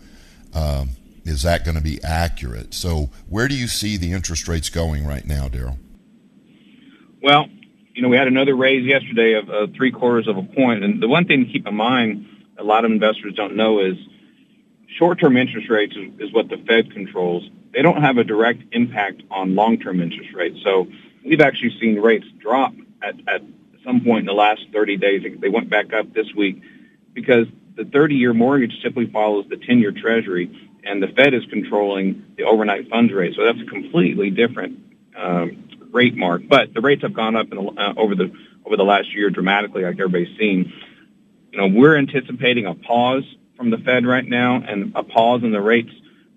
Um, 0.53 0.91
is 1.25 1.43
that 1.43 1.65
going 1.65 1.77
to 1.77 1.83
be 1.83 2.03
accurate? 2.03 2.75
So, 2.75 3.11
where 3.29 3.47
do 3.47 3.55
you 3.55 3.69
see 3.69 3.97
the 3.97 4.13
interest 4.13 4.49
rates 4.49 4.69
going 4.69 5.07
right 5.07 5.25
now, 5.25 5.49
Daryl? 5.49 5.79
Well, 7.23 7.47
you 7.95 8.03
know, 8.03 8.09
we 8.09 8.17
had 8.17 8.29
another 8.29 8.55
raise 8.55 8.87
yesterday 8.87 9.35
of 9.35 9.51
uh, 9.51 9.67
three 9.77 9.91
quarters 9.91 10.29
of 10.29 10.37
a 10.37 10.43
point. 10.43 10.85
And 10.85 11.03
the 11.03 11.09
one 11.09 11.27
thing 11.27 11.45
to 11.45 11.53
keep 11.53 11.67
in 11.67 11.75
mind, 11.75 12.27
a 12.59 12.65
lot 12.65 12.85
of 12.85 12.91
investors 12.91 13.35
don't 13.35 13.57
know 13.57 13.81
is 13.81 13.97
short-term 14.99 15.37
interest 15.37 15.69
rates 15.69 15.95
is, 15.97 16.29
is 16.29 16.33
what 16.33 16.49
the 16.49 16.57
Fed 16.69 16.93
controls. 16.93 17.49
They 17.73 17.83
don't 17.83 18.01
have 18.03 18.19
a 18.19 18.25
direct 18.25 18.63
impact 18.73 19.23
on 19.31 19.55
long-term 19.55 20.01
interest 20.01 20.31
rates. 20.35 20.59
So 20.65 20.89
we've 21.25 21.41
actually 21.41 21.79
seen 21.81 22.01
rates 22.01 22.27
drop 22.39 22.73
at, 23.03 23.15
at 23.29 23.43
some 23.85 24.03
point 24.03 24.21
in 24.21 24.27
the 24.27 24.33
last 24.33 24.63
30 24.73 24.97
days. 24.97 25.23
They 25.41 25.49
went 25.49 25.71
back 25.71 25.93
up 25.93 26.13
this 26.13 26.27
week 26.37 26.63
because 27.13 27.47
the 27.77 27.85
30-year 27.85 28.35
mortgage 28.35 28.81
typically 28.83 29.11
follows 29.11 29.47
the 29.49 29.57
10-year 29.57 29.93
treasury 29.93 30.51
and 30.85 31.03
the 31.03 31.09
Fed 31.09 31.35
is 31.35 31.45
controlling 31.51 32.25
the 32.37 32.45
overnight 32.45 32.89
funds 32.89 33.13
rate. 33.13 33.35
So 33.37 33.45
that's 33.45 33.61
a 33.61 33.67
completely 33.71 34.31
different 34.31 34.79
um, 35.17 35.69
rate 35.93 36.17
mark. 36.17 36.43
But 36.49 36.75
the 36.75 36.81
rates 36.81 37.03
have 37.03 37.15
gone 37.15 37.37
up 37.37 37.51
the, 37.51 37.61
uh, 37.61 37.95
over 37.97 38.15
the 38.15 38.33
over 38.65 38.77
the 38.77 38.85
last 38.85 39.15
year 39.15 39.31
dramatically, 39.31 39.83
like 39.83 39.99
everybody's 39.99 40.37
seen. 40.39 40.73
You 41.53 41.59
know, 41.59 41.69
we're 41.69 41.97
anticipating 41.97 42.67
a 42.67 42.75
pause 42.75 43.25
from 43.57 43.71
the 43.71 43.79
Fed 43.79 44.07
right 44.07 44.27
now, 44.27 44.63
and 44.67 44.93
a 44.95 45.03
pause 45.03 45.43
in 45.43 45.53
the 45.53 45.61
rates 45.61 45.91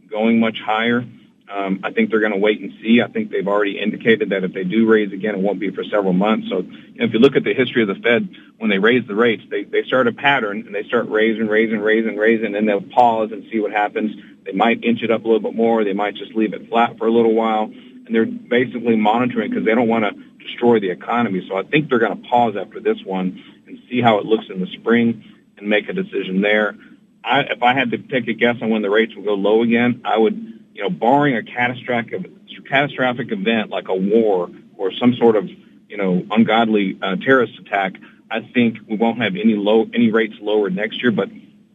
going 0.09 0.39
much 0.39 0.57
higher. 0.59 1.05
Um, 1.51 1.81
I 1.83 1.91
think 1.91 2.09
they're 2.09 2.19
going 2.19 2.31
to 2.31 2.39
wait 2.39 2.61
and 2.61 2.73
see. 2.81 3.01
I 3.01 3.07
think 3.09 3.29
they've 3.29 3.47
already 3.47 3.79
indicated 3.79 4.29
that 4.29 4.43
if 4.43 4.53
they 4.53 4.63
do 4.63 4.87
raise 4.87 5.11
again, 5.11 5.35
it 5.35 5.41
won't 5.41 5.59
be 5.59 5.69
for 5.69 5.83
several 5.83 6.13
months. 6.13 6.47
So 6.49 6.59
you 6.59 6.95
know, 6.95 7.05
if 7.05 7.13
you 7.13 7.19
look 7.19 7.35
at 7.35 7.43
the 7.43 7.53
history 7.53 7.83
of 7.83 7.89
the 7.89 7.95
Fed, 7.95 8.27
when 8.57 8.71
they 8.71 8.79
raise 8.79 9.05
the 9.07 9.13
rates, 9.13 9.43
they, 9.51 9.63
they 9.63 9.83
start 9.83 10.07
a 10.07 10.13
pattern 10.13 10.65
and 10.65 10.73
they 10.73 10.83
start 10.83 11.09
raising, 11.09 11.47
raising, 11.47 11.79
raising, 11.79 12.17
raising, 12.17 12.55
and 12.55 12.67
they'll 12.67 12.81
pause 12.81 13.31
and 13.31 13.45
see 13.51 13.59
what 13.59 13.71
happens. 13.71 14.15
They 14.45 14.53
might 14.53 14.83
inch 14.83 15.03
it 15.03 15.11
up 15.11 15.23
a 15.23 15.27
little 15.27 15.41
bit 15.41 15.55
more. 15.55 15.83
They 15.83 15.93
might 15.93 16.15
just 16.15 16.33
leave 16.33 16.53
it 16.53 16.69
flat 16.69 16.97
for 16.97 17.05
a 17.05 17.11
little 17.11 17.33
while 17.33 17.71
and 18.05 18.15
they're 18.15 18.25
basically 18.25 18.95
monitoring 18.95 19.49
because 19.49 19.65
they 19.65 19.75
don't 19.75 19.87
want 19.87 20.05
to 20.05 20.45
destroy 20.45 20.79
the 20.79 20.89
economy. 20.89 21.45
So 21.47 21.57
I 21.57 21.63
think 21.63 21.89
they're 21.89 21.99
going 21.99 22.21
to 22.21 22.29
pause 22.29 22.55
after 22.59 22.79
this 22.79 22.97
one 23.03 23.41
and 23.67 23.79
see 23.89 24.01
how 24.01 24.19
it 24.19 24.25
looks 24.25 24.45
in 24.49 24.59
the 24.59 24.67
spring 24.67 25.23
and 25.57 25.67
make 25.67 25.89
a 25.89 25.93
decision 25.93 26.41
there. 26.41 26.75
I, 27.23 27.41
if 27.41 27.63
I 27.63 27.73
had 27.73 27.91
to 27.91 27.97
take 27.97 28.27
a 28.27 28.33
guess 28.33 28.57
on 28.61 28.69
when 28.69 28.81
the 28.81 28.89
rates 28.89 29.15
will 29.15 29.23
go 29.23 29.33
low 29.33 29.63
again, 29.63 30.01
I 30.03 30.17
would, 30.17 30.35
you 30.73 30.83
know, 30.83 30.89
barring 30.89 31.35
a 31.35 31.43
catastrophic 31.43 32.29
catastrophic 32.69 33.31
event 33.31 33.69
like 33.69 33.87
a 33.89 33.95
war 33.95 34.49
or 34.77 34.91
some 34.93 35.13
sort 35.15 35.35
of, 35.35 35.49
you 35.89 35.97
know, 35.97 36.25
ungodly 36.31 36.97
uh, 37.01 37.15
terrorist 37.17 37.57
attack, 37.59 37.93
I 38.29 38.41
think 38.41 38.77
we 38.87 38.95
won't 38.95 39.21
have 39.21 39.35
any 39.35 39.55
low 39.55 39.85
any 39.93 40.11
rates 40.11 40.35
lower 40.41 40.69
next 40.69 41.01
year, 41.01 41.11
but 41.11 41.29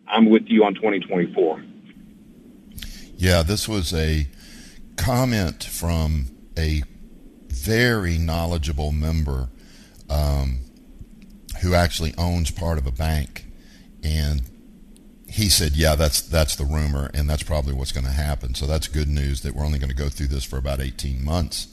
I'm 0.07 0.29
with 0.29 0.49
you 0.49 0.65
on 0.65 0.75
2024. 0.75 1.63
Yeah, 3.17 3.43
this 3.43 3.69
was 3.69 3.93
a 3.95 4.29
comment 4.99 5.65
from 5.65 6.27
a 6.59 6.83
very 7.49 8.19
knowledgeable 8.19 8.93
member 8.93 9.49
um, 10.11 10.61
who 11.63 11.75
actually 11.75 12.15
owns 12.19 12.51
part 12.51 12.79
of 12.79 12.87
a 12.87 12.93
bank, 12.93 13.47
and 14.03 14.43
he 15.29 15.49
said, 15.49 15.77
"Yeah, 15.77 15.95
that's 15.95 16.21
that's 16.21 16.57
the 16.57 16.65
rumor, 16.65 17.11
and 17.15 17.29
that's 17.31 17.43
probably 17.43 17.75
what's 17.75 17.93
going 17.93 18.07
to 18.07 18.13
happen." 18.13 18.55
So 18.55 18.67
that's 18.67 18.89
good 18.89 19.09
news 19.09 19.43
that 19.43 19.55
we're 19.55 19.65
only 19.65 19.79
going 19.79 19.91
to 19.91 19.97
go 19.97 20.09
through 20.09 20.29
this 20.29 20.45
for 20.45 20.59
about 20.59 20.81
18 20.81 21.25
months. 21.25 21.69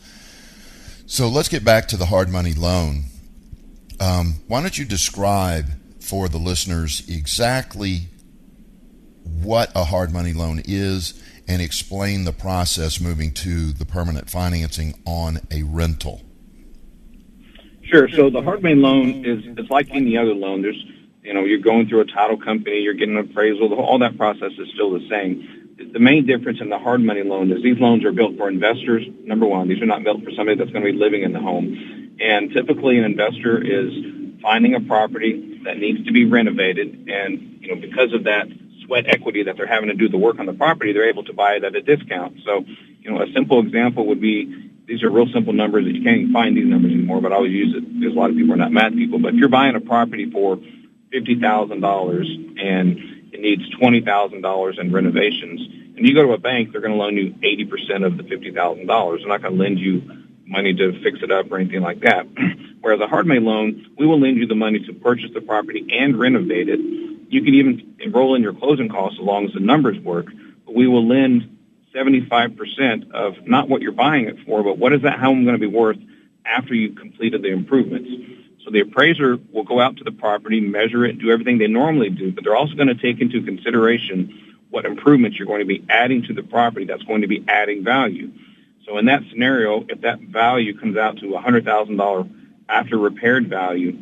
So 1.07 1.27
let's 1.27 1.49
get 1.49 1.63
back 1.63 1.87
to 1.89 1.97
the 1.97 2.07
hard 2.07 2.29
money 2.29 2.53
loan. 2.53 3.05
Um, 3.99 4.35
why 4.47 4.61
don't 4.61 4.77
you 4.77 4.85
describe 4.85 5.67
for 6.01 6.27
the 6.27 6.37
listeners 6.37 7.07
exactly 7.07 8.07
what 9.23 9.71
a 9.75 9.83
hard 9.85 10.11
money 10.11 10.33
loan 10.33 10.61
is 10.65 11.21
and 11.47 11.61
explain 11.61 12.25
the 12.25 12.33
process 12.33 12.99
moving 12.99 13.31
to 13.33 13.71
the 13.71 13.85
permanent 13.85 14.29
financing 14.29 14.95
on 15.05 15.39
a 15.51 15.63
rental? 15.63 16.21
Sure. 17.83 18.09
So 18.09 18.29
the 18.29 18.41
hard 18.41 18.63
money 18.63 18.75
loan 18.75 19.25
is 19.25 19.43
it's 19.57 19.69
like 19.69 19.89
any 19.91 20.17
other 20.17 20.33
loan. 20.33 20.61
There's 20.61 20.83
you 21.23 21.33
know 21.33 21.43
you're 21.43 21.59
going 21.59 21.87
through 21.87 22.01
a 22.01 22.05
title 22.05 22.37
company, 22.37 22.79
you're 22.79 22.93
getting 22.93 23.17
an 23.17 23.29
appraisal. 23.29 23.73
All 23.73 23.99
that 23.99 24.17
process 24.17 24.51
is 24.57 24.69
still 24.73 24.91
the 24.91 25.07
same 25.09 25.65
the 25.77 25.99
main 25.99 26.25
difference 26.25 26.61
in 26.61 26.69
the 26.69 26.79
hard 26.79 27.01
money 27.01 27.23
loan 27.23 27.51
is 27.51 27.61
these 27.61 27.79
loans 27.79 28.05
are 28.05 28.11
built 28.11 28.37
for 28.37 28.47
investors. 28.47 29.05
Number 29.23 29.45
one, 29.45 29.67
these 29.67 29.81
are 29.81 29.85
not 29.85 30.03
built 30.03 30.23
for 30.23 30.31
somebody 30.31 30.57
that's 30.57 30.71
going 30.71 30.85
to 30.85 30.91
be 30.91 30.97
living 30.97 31.23
in 31.23 31.33
the 31.33 31.39
home. 31.39 32.15
And 32.19 32.51
typically, 32.51 32.97
an 32.97 33.03
investor 33.03 33.61
is 33.61 33.91
finding 34.41 34.75
a 34.75 34.79
property 34.79 35.61
that 35.65 35.77
needs 35.77 36.05
to 36.05 36.13
be 36.13 36.25
renovated, 36.25 37.09
and 37.09 37.59
you 37.61 37.73
know 37.73 37.81
because 37.81 38.13
of 38.13 38.23
that 38.23 38.47
sweat 38.85 39.05
equity 39.07 39.43
that 39.43 39.57
they're 39.57 39.67
having 39.67 39.89
to 39.89 39.95
do 39.95 40.09
the 40.09 40.17
work 40.17 40.39
on 40.39 40.45
the 40.45 40.53
property, 40.53 40.93
they're 40.93 41.09
able 41.09 41.23
to 41.25 41.33
buy 41.33 41.53
it 41.53 41.63
at 41.63 41.75
a 41.75 41.81
discount. 41.81 42.37
So, 42.45 42.65
you 42.99 43.11
know, 43.11 43.21
a 43.21 43.31
simple 43.33 43.59
example 43.59 44.07
would 44.07 44.21
be 44.21 44.71
these 44.87 45.03
are 45.03 45.09
real 45.09 45.27
simple 45.33 45.53
numbers 45.53 45.85
that 45.85 45.95
you 45.95 46.03
can't 46.03 46.17
even 46.17 46.33
find 46.33 46.55
these 46.55 46.67
numbers 46.67 46.91
anymore, 46.91 47.21
but 47.21 47.31
I 47.31 47.35
always 47.35 47.51
use 47.51 47.75
it 47.75 47.99
because 47.99 48.15
a 48.15 48.19
lot 48.19 48.29
of 48.29 48.35
people 48.35 48.53
are 48.53 48.57
not 48.57 48.71
math 48.71 48.93
people. 48.93 49.19
But 49.19 49.33
if 49.33 49.39
you're 49.39 49.49
buying 49.49 49.75
a 49.75 49.81
property 49.81 50.29
for 50.29 50.59
fifty 51.11 51.39
thousand 51.39 51.81
dollars 51.81 52.29
and 52.29 52.97
it 53.33 53.41
needs 53.41 53.67
twenty 53.71 54.01
thousand 54.01 54.41
dollars 54.41 54.77
in 54.79 54.91
renovations, 54.91 55.61
and 55.97 56.07
you 56.07 56.13
go 56.13 56.23
to 56.23 56.33
a 56.33 56.37
bank, 56.37 56.71
they're 56.71 56.81
going 56.81 56.93
to 56.93 56.99
loan 56.99 57.17
you 57.17 57.35
eighty 57.41 57.65
percent 57.65 58.03
of 58.03 58.17
the 58.17 58.23
fifty 58.23 58.51
thousand 58.51 58.85
dollars. 58.85 59.21
They're 59.21 59.29
not 59.29 59.41
going 59.41 59.55
to 59.55 59.59
lend 59.61 59.79
you 59.79 60.03
money 60.45 60.73
to 60.75 61.01
fix 61.01 61.19
it 61.23 61.31
up 61.31 61.51
or 61.51 61.57
anything 61.57 61.81
like 61.81 62.01
that. 62.01 62.27
Whereas 62.81 63.01
a 63.01 63.07
hard 63.07 63.25
money 63.25 63.39
loan, 63.39 63.95
we 63.97 64.05
will 64.05 64.19
lend 64.19 64.37
you 64.37 64.45
the 64.45 64.55
money 64.55 64.79
to 64.85 64.93
purchase 64.93 65.31
the 65.33 65.41
property 65.41 65.87
and 65.91 66.19
renovate 66.19 66.69
it. 66.69 66.79
You 67.29 67.41
can 67.41 67.53
even 67.55 67.95
enroll 67.99 68.35
in 68.35 68.41
your 68.41 68.53
closing 68.53 68.89
costs 68.89 69.19
as 69.19 69.25
long 69.25 69.45
as 69.45 69.53
the 69.53 69.59
numbers 69.59 69.99
work. 69.99 70.27
But 70.65 70.75
we 70.75 70.87
will 70.87 71.07
lend 71.07 71.57
75% 71.93 73.11
of 73.11 73.47
not 73.47 73.69
what 73.69 73.81
you're 73.81 73.91
buying 73.91 74.27
it 74.27 74.37
for, 74.45 74.63
but 74.63 74.77
what 74.77 74.93
is 74.93 75.01
that 75.03 75.19
home 75.19 75.43
going 75.43 75.55
to 75.55 75.59
be 75.59 75.73
worth 75.73 75.97
after 76.45 76.73
you've 76.73 76.95
completed 76.95 77.41
the 77.41 77.49
improvements. 77.49 78.09
So 78.63 78.71
the 78.71 78.81
appraiser 78.81 79.37
will 79.51 79.63
go 79.63 79.79
out 79.79 79.97
to 79.97 80.03
the 80.03 80.11
property, 80.11 80.59
measure 80.59 81.05
it, 81.05 81.19
do 81.19 81.31
everything 81.31 81.57
they 81.57 81.67
normally 81.67 82.09
do, 82.09 82.31
but 82.31 82.43
they're 82.43 82.55
also 82.55 82.75
going 82.75 82.87
to 82.87 82.95
take 82.95 83.21
into 83.21 83.43
consideration 83.43 84.57
what 84.71 84.85
improvements 84.85 85.37
you're 85.37 85.47
going 85.47 85.59
to 85.59 85.65
be 85.65 85.85
adding 85.87 86.23
to 86.23 86.33
the 86.33 86.43
property 86.43 86.85
that's 86.85 87.03
going 87.03 87.21
to 87.21 87.27
be 87.27 87.45
adding 87.47 87.83
value. 87.83 88.31
So 88.85 88.97
in 88.97 89.05
that 89.05 89.23
scenario, 89.29 89.85
if 89.87 90.01
that 90.01 90.19
value 90.19 90.77
comes 90.77 90.97
out 90.97 91.17
to 91.17 91.25
$100,000 91.25 92.41
after 92.67 92.97
repaired 92.97 93.47
value, 93.49 93.97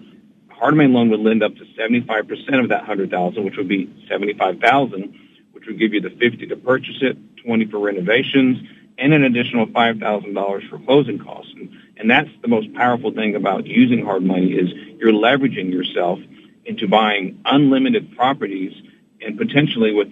hard 0.64 0.78
money 0.78 0.88
loan 0.88 1.10
would 1.10 1.20
lend 1.20 1.44
up 1.44 1.54
to 1.58 1.66
75% 1.78 2.64
of 2.64 2.70
that 2.70 2.88
100,000, 2.88 3.44
which 3.44 3.58
would 3.58 3.68
be 3.68 3.94
75,000, 4.08 5.14
which 5.52 5.66
would 5.68 5.78
give 5.78 5.94
you 5.94 6.00
the 6.00 6.10
50 6.10 6.48
to 6.48 6.56
purchase 6.56 6.96
it, 7.02 7.18
20 7.44 7.66
for 7.66 7.80
renovations, 7.80 8.66
and 8.98 9.14
an 9.14 9.26
additional 9.26 9.68
$5,000 9.68 10.70
for 10.70 10.80
closing 10.80 11.20
costs. 11.20 11.52
And 11.54 11.70
and 11.98 12.10
that's 12.10 12.30
the 12.42 12.48
most 12.48 12.74
powerful 12.74 13.12
thing 13.12 13.36
about 13.36 13.68
using 13.68 14.06
hard 14.06 14.24
money 14.24 14.54
is 14.54 14.70
you're 15.00 15.12
leveraging 15.12 15.72
yourself 15.72 16.20
into 16.66 16.88
buying 16.88 17.42
unlimited 17.46 18.16
properties 18.16 18.74
and 19.22 19.38
potentially 19.38 19.94
with 19.94 20.12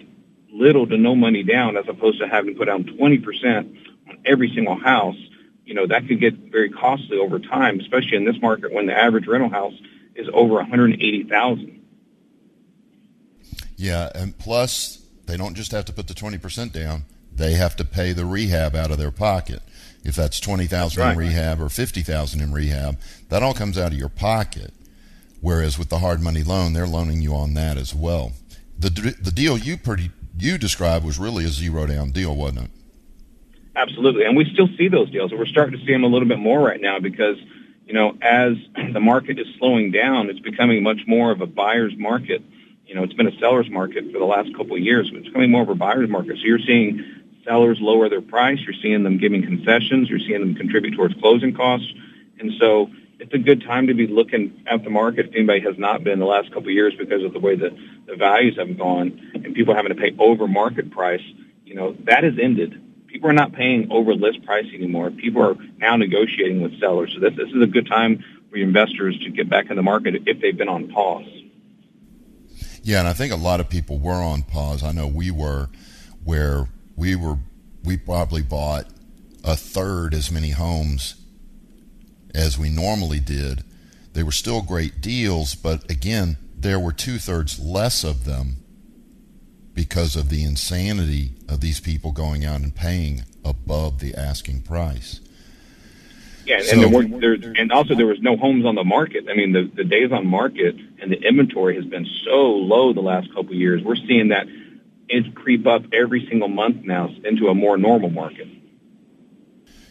little 0.52 0.86
to 0.86 0.98
no 0.98 1.14
money 1.14 1.42
down 1.42 1.76
as 1.78 1.86
opposed 1.88 2.20
to 2.20 2.28
having 2.28 2.52
to 2.52 2.58
put 2.58 2.66
down 2.66 2.84
20% 2.84 3.56
on 4.08 4.18
every 4.26 4.52
single 4.54 4.78
house. 4.78 5.16
You 5.64 5.74
know, 5.74 5.86
that 5.86 6.06
could 6.06 6.20
get 6.20 6.34
very 6.34 6.70
costly 6.70 7.18
over 7.18 7.38
time, 7.38 7.80
especially 7.80 8.16
in 8.16 8.24
this 8.24 8.40
market 8.40 8.72
when 8.72 8.86
the 8.86 8.94
average 8.94 9.26
rental 9.26 9.50
house 9.50 9.74
is 10.14 10.28
over 10.32 10.54
180,000. 10.54 11.80
Yeah, 13.76 14.10
and 14.14 14.36
plus 14.38 15.04
they 15.26 15.36
don't 15.36 15.54
just 15.54 15.72
have 15.72 15.84
to 15.86 15.92
put 15.92 16.08
the 16.08 16.14
20% 16.14 16.72
down, 16.72 17.04
they 17.34 17.54
have 17.54 17.76
to 17.76 17.84
pay 17.84 18.12
the 18.12 18.26
rehab 18.26 18.76
out 18.76 18.90
of 18.90 18.98
their 18.98 19.10
pocket 19.10 19.62
if 20.04 20.16
that's 20.16 20.40
20,000 20.40 21.00
right. 21.00 21.12
in 21.12 21.18
rehab 21.18 21.60
or 21.60 21.68
50,000 21.68 22.40
in 22.40 22.52
rehab, 22.52 22.98
that 23.28 23.42
all 23.42 23.54
comes 23.54 23.78
out 23.78 23.92
of 23.92 23.98
your 23.98 24.08
pocket. 24.08 24.72
Whereas 25.40 25.78
with 25.78 25.88
the 25.88 25.98
hard 25.98 26.20
money 26.20 26.42
loan, 26.42 26.72
they're 26.72 26.86
loaning 26.86 27.20
you 27.20 27.34
on 27.34 27.54
that 27.54 27.76
as 27.76 27.94
well. 27.94 28.32
The 28.78 28.90
the 29.20 29.32
deal 29.32 29.58
you 29.58 29.76
pretty 29.76 30.10
you 30.38 30.56
described 30.56 31.04
was 31.04 31.18
really 31.18 31.44
a 31.44 31.48
zero 31.48 31.86
down 31.86 32.10
deal, 32.10 32.34
wasn't 32.34 32.66
it? 32.66 32.70
Absolutely, 33.74 34.24
and 34.24 34.36
we 34.36 34.48
still 34.52 34.68
see 34.76 34.88
those 34.88 35.10
deals, 35.10 35.32
we're 35.32 35.46
starting 35.46 35.78
to 35.78 35.84
see 35.84 35.92
them 35.92 36.04
a 36.04 36.06
little 36.06 36.28
bit 36.28 36.38
more 36.38 36.60
right 36.60 36.80
now 36.80 37.00
because 37.00 37.36
you 37.86 37.94
know 37.94 38.16
as 38.20 38.54
the 38.92 39.00
market 39.00 39.38
is 39.38 39.46
slowing 39.58 39.90
down, 39.90 40.30
it's 40.30 40.40
becoming 40.40 40.82
much 40.82 41.00
more 41.06 41.30
of 41.30 41.40
a 41.40 41.46
buyer's 41.46 41.96
market. 41.96 42.42
You 42.86 42.96
know, 42.96 43.04
it's 43.04 43.14
been 43.14 43.28
a 43.28 43.38
seller's 43.38 43.70
market 43.70 44.12
for 44.12 44.18
the 44.18 44.24
last 44.24 44.54
couple 44.56 44.76
of 44.76 44.82
years, 44.82 45.08
but 45.10 45.18
it's 45.18 45.28
becoming 45.28 45.50
more 45.50 45.62
of 45.62 45.68
a 45.68 45.74
buyer's 45.74 46.10
market. 46.10 46.36
So 46.36 46.42
you're 46.44 46.58
seeing 46.58 47.22
sellers 47.44 47.78
lower 47.80 48.08
their 48.08 48.20
price. 48.20 48.58
You're 48.60 48.80
seeing 48.82 49.02
them 49.02 49.18
giving 49.18 49.42
concessions. 49.42 50.08
You're 50.08 50.18
seeing 50.18 50.40
them 50.40 50.54
contribute 50.54 50.94
towards 50.94 51.14
closing 51.14 51.54
costs. 51.54 51.92
And 52.38 52.52
so 52.58 52.90
it's 53.18 53.32
a 53.32 53.38
good 53.38 53.62
time 53.62 53.86
to 53.86 53.94
be 53.94 54.06
looking 54.06 54.64
at 54.66 54.82
the 54.84 54.90
market 54.90 55.26
if 55.26 55.34
anybody 55.34 55.60
has 55.60 55.78
not 55.78 56.02
been 56.04 56.18
the 56.18 56.26
last 56.26 56.48
couple 56.48 56.68
of 56.68 56.74
years 56.74 56.94
because 56.98 57.22
of 57.22 57.32
the 57.32 57.38
way 57.38 57.56
that 57.56 57.72
the 58.06 58.16
values 58.16 58.56
have 58.58 58.76
gone 58.76 59.30
and 59.34 59.54
people 59.54 59.74
having 59.74 59.94
to 59.94 60.00
pay 60.00 60.14
over 60.18 60.48
market 60.48 60.90
price. 60.90 61.22
You 61.64 61.74
know, 61.74 61.96
that 62.04 62.24
has 62.24 62.34
ended. 62.40 62.80
People 63.12 63.28
are 63.28 63.34
not 63.34 63.52
paying 63.52 63.92
over 63.92 64.14
list 64.14 64.42
price 64.46 64.64
anymore. 64.72 65.10
People 65.10 65.42
are 65.42 65.54
now 65.76 65.96
negotiating 65.96 66.62
with 66.62 66.80
sellers. 66.80 67.12
So 67.12 67.20
this, 67.20 67.36
this 67.36 67.50
is 67.50 67.62
a 67.62 67.66
good 67.66 67.86
time 67.86 68.24
for 68.50 68.56
investors 68.56 69.18
to 69.18 69.30
get 69.30 69.50
back 69.50 69.68
in 69.68 69.76
the 69.76 69.82
market 69.82 70.22
if 70.24 70.40
they've 70.40 70.56
been 70.56 70.70
on 70.70 70.88
pause. 70.88 71.26
Yeah, 72.82 73.00
and 73.00 73.08
I 73.08 73.12
think 73.12 73.30
a 73.30 73.36
lot 73.36 73.60
of 73.60 73.68
people 73.68 73.98
were 73.98 74.14
on 74.14 74.44
pause. 74.44 74.82
I 74.82 74.92
know 74.92 75.06
we 75.06 75.30
were, 75.30 75.68
where 76.24 76.68
we 76.96 77.14
were 77.14 77.38
we 77.84 77.98
probably 77.98 78.42
bought 78.42 78.86
a 79.44 79.56
third 79.56 80.14
as 80.14 80.30
many 80.30 80.50
homes 80.50 81.16
as 82.34 82.58
we 82.58 82.70
normally 82.70 83.20
did. 83.20 83.62
They 84.14 84.22
were 84.22 84.32
still 84.32 84.62
great 84.62 85.02
deals, 85.02 85.54
but 85.54 85.90
again, 85.90 86.38
there 86.56 86.80
were 86.80 86.92
two 86.92 87.18
thirds 87.18 87.58
less 87.58 88.04
of 88.04 88.24
them 88.24 88.61
because 89.74 90.16
of 90.16 90.28
the 90.28 90.44
insanity 90.44 91.32
of 91.48 91.60
these 91.60 91.80
people 91.80 92.12
going 92.12 92.44
out 92.44 92.60
and 92.60 92.74
paying 92.74 93.22
above 93.44 94.00
the 94.00 94.14
asking 94.14 94.62
price. 94.62 95.20
Yeah, 96.44 96.56
and 96.56 96.64
so, 96.64 96.80
there 96.80 96.88
were 96.88 97.04
there, 97.04 97.52
and 97.56 97.70
also 97.70 97.94
there 97.94 98.06
was 98.06 98.20
no 98.20 98.36
homes 98.36 98.64
on 98.66 98.74
the 98.74 98.84
market. 98.84 99.26
I 99.30 99.34
mean, 99.34 99.52
the 99.52 99.70
the 99.74 99.84
days 99.84 100.10
on 100.10 100.26
market 100.26 100.74
and 101.00 101.10
the 101.10 101.20
inventory 101.20 101.76
has 101.76 101.84
been 101.84 102.06
so 102.24 102.52
low 102.52 102.92
the 102.92 103.00
last 103.00 103.28
couple 103.28 103.52
of 103.52 103.58
years. 103.58 103.82
We're 103.82 103.96
seeing 103.96 104.28
that 104.28 104.46
it 105.08 105.34
creep 105.34 105.66
up 105.66 105.84
every 105.92 106.26
single 106.28 106.48
month 106.48 106.84
now 106.84 107.10
into 107.24 107.48
a 107.48 107.54
more 107.54 107.76
normal 107.76 108.10
market. 108.10 108.48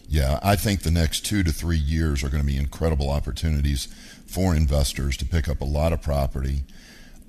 Yeah, 0.08 0.40
I 0.44 0.58
think 0.58 0.82
the 0.82 0.92
next 0.92 1.22
two 1.22 1.42
to 1.44 1.54
three 1.54 1.78
years 1.78 2.22
are 2.22 2.30
going 2.30 2.44
to 2.44 2.48
be 2.48 2.58
incredible 2.58 3.10
opportunities 3.10 3.86
for 4.26 4.54
investors 4.54 5.16
to 5.18 5.26
pick 5.26 5.48
up 5.48 5.62
a 5.62 5.66
lot 5.66 5.94
of 5.94 6.02
property. 6.02 6.64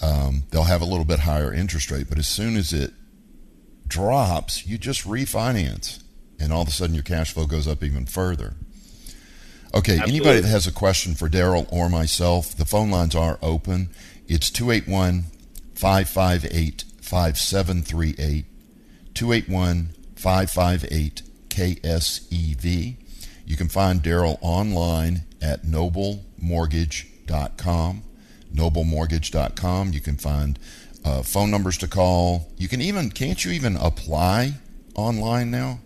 Um, 0.03 0.45
they'll 0.51 0.65
have 0.65 0.83
a 0.83 0.87
little 0.87 1.05
bit 1.05 1.21
higher 1.21 1.53
interest 1.53 1.91
rate, 1.91 2.07
but 2.09 2.19
as 2.19 2.27
soon 2.27 2.57
as 2.57 2.73
it 2.73 2.93
drops, 3.87 4.67
you 4.67 4.79
just 4.79 5.07
refinance, 5.07 6.03
and 6.41 6.53
all 6.53 6.63
of 6.63 6.69
a 6.69 6.73
sudden 6.73 6.95
your 6.95 7.05
cash 7.05 7.33
flow 7.33 7.47
goes 7.47 7.69
up 7.69 7.85
even 7.85 8.07
further. 8.07 8.55
Okay, 9.75 9.99
Absolutely. 9.99 10.15
anybody 10.15 10.41
that 10.41 10.49
has 10.49 10.67
a 10.67 10.73
question 10.73 11.15
for 11.15 11.29
Daryl 11.31 11.67
or 11.73 11.89
myself, 11.89 12.55
the 12.57 12.67
phone 12.67 12.91
lines 12.91 13.15
are 13.15 13.39
open. 13.41 13.91
It's 14.27 14.51
281 14.51 15.27
558 15.75 16.85
5738 17.01 18.45
281 19.15 19.95
558 20.17 21.23
KSEV. 21.49 22.97
You 23.47 23.57
can 23.57 23.69
find 23.69 24.03
Daryl 24.03 24.37
online 24.41 25.23
at 25.41 25.63
noblemortgage.com. 25.65 28.03
Noblemortgage.com. 28.55 29.93
You 29.93 30.01
can 30.01 30.17
find 30.17 30.59
uh, 31.05 31.23
phone 31.23 31.51
numbers 31.51 31.79
to 31.79 31.89
call. 31.89 32.51
You 32.57 32.69
can 32.69 32.81
even, 32.81 33.11
can't 33.11 33.45
you 33.45 33.53
even 33.53 33.77
apply 33.77 34.55
online 34.95 35.51
now? 35.51 35.81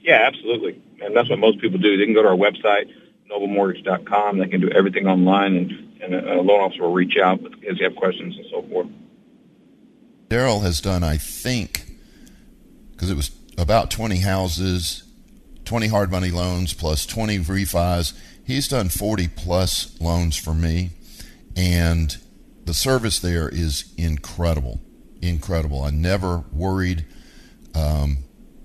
Yeah, 0.00 0.24
absolutely. 0.26 0.80
And 1.00 1.16
that's 1.16 1.30
what 1.30 1.38
most 1.38 1.60
people 1.60 1.78
do. 1.78 1.96
They 1.96 2.04
can 2.04 2.14
go 2.14 2.22
to 2.22 2.28
our 2.28 2.36
website, 2.36 2.90
noblemortgage.com. 3.30 4.38
They 4.38 4.48
can 4.48 4.60
do 4.60 4.70
everything 4.70 5.06
online. 5.06 5.56
And 5.56 5.92
and 6.02 6.14
a, 6.14 6.40
loan 6.42 6.60
officer 6.60 6.82
will 6.82 6.92
reach 6.92 7.16
out 7.16 7.40
if 7.62 7.78
they 7.78 7.84
have 7.84 7.96
questions 7.96 8.36
and 8.36 8.46
so 8.50 8.62
forth. 8.62 8.88
Daryl 10.28 10.62
has 10.62 10.80
done, 10.80 11.04
I 11.04 11.16
think, 11.16 11.96
because 12.92 13.10
it 13.10 13.16
was 13.16 13.30
about 13.58 13.90
20 13.90 14.18
houses, 14.18 15.04
20 15.64 15.88
hard 15.88 16.10
money 16.10 16.30
loans 16.30 16.74
plus 16.74 17.06
20 17.06 17.38
refis. 17.38 18.14
He's 18.44 18.66
done 18.66 18.88
40 18.88 19.28
plus 19.28 20.00
loans 20.00 20.36
for 20.36 20.54
me, 20.54 20.90
and 21.56 22.16
the 22.64 22.74
service 22.74 23.18
there 23.18 23.48
is 23.48 23.92
incredible. 23.96 24.80
Incredible. 25.20 25.82
I 25.82 25.90
never 25.90 26.44
worried. 26.52 27.04
Um, 27.74 28.18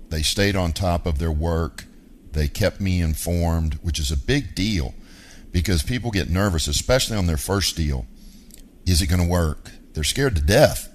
they 0.08 0.22
stayed 0.22 0.56
on 0.56 0.72
top 0.72 1.06
of 1.06 1.18
their 1.18 1.32
work. 1.32 1.84
They 2.32 2.48
kept 2.48 2.80
me 2.80 3.00
informed, 3.00 3.74
which 3.82 3.98
is 3.98 4.10
a 4.10 4.16
big 4.16 4.54
deal 4.54 4.94
because 5.50 5.82
people 5.82 6.10
get 6.10 6.28
nervous, 6.28 6.68
especially 6.68 7.16
on 7.16 7.26
their 7.26 7.36
first 7.36 7.76
deal. 7.76 8.06
Is 8.86 9.02
it 9.02 9.08
going 9.08 9.22
to 9.22 9.28
work? 9.28 9.70
They're 9.94 10.04
scared 10.04 10.36
to 10.36 10.42
death. 10.42 10.88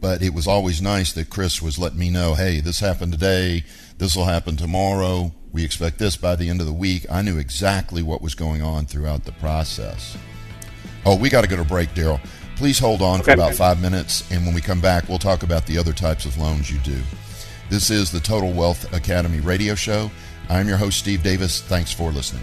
But 0.00 0.22
it 0.22 0.32
was 0.32 0.46
always 0.46 0.80
nice 0.80 1.12
that 1.12 1.28
Chris 1.28 1.60
was 1.60 1.78
letting 1.78 1.98
me 1.98 2.08
know, 2.08 2.34
hey, 2.34 2.60
this 2.60 2.80
happened 2.80 3.12
today. 3.12 3.64
This 3.98 4.16
will 4.16 4.24
happen 4.24 4.56
tomorrow. 4.56 5.32
We 5.52 5.64
expect 5.64 5.98
this 5.98 6.16
by 6.16 6.36
the 6.36 6.48
end 6.48 6.60
of 6.60 6.66
the 6.66 6.72
week. 6.72 7.04
I 7.10 7.20
knew 7.20 7.38
exactly 7.38 8.02
what 8.02 8.22
was 8.22 8.34
going 8.34 8.62
on 8.62 8.86
throughout 8.86 9.24
the 9.24 9.32
process. 9.32 10.16
Oh, 11.06 11.16
we 11.16 11.30
got 11.30 11.42
to 11.42 11.48
go 11.48 11.56
to 11.56 11.64
break, 11.64 11.90
Daryl. 11.90 12.20
Please 12.56 12.78
hold 12.78 13.00
on 13.00 13.20
okay. 13.20 13.24
for 13.24 13.30
about 13.32 13.54
five 13.54 13.80
minutes, 13.80 14.30
and 14.30 14.44
when 14.44 14.54
we 14.54 14.60
come 14.60 14.80
back, 14.80 15.08
we'll 15.08 15.18
talk 15.18 15.42
about 15.42 15.64
the 15.66 15.78
other 15.78 15.92
types 15.92 16.26
of 16.26 16.36
loans 16.36 16.70
you 16.70 16.78
do. 16.80 17.00
This 17.70 17.90
is 17.90 18.10
the 18.10 18.20
Total 18.20 18.52
Wealth 18.52 18.92
Academy 18.92 19.40
radio 19.40 19.74
show. 19.74 20.10
I'm 20.48 20.68
your 20.68 20.76
host, 20.76 20.98
Steve 20.98 21.22
Davis. 21.22 21.62
Thanks 21.62 21.92
for 21.92 22.10
listening. 22.10 22.42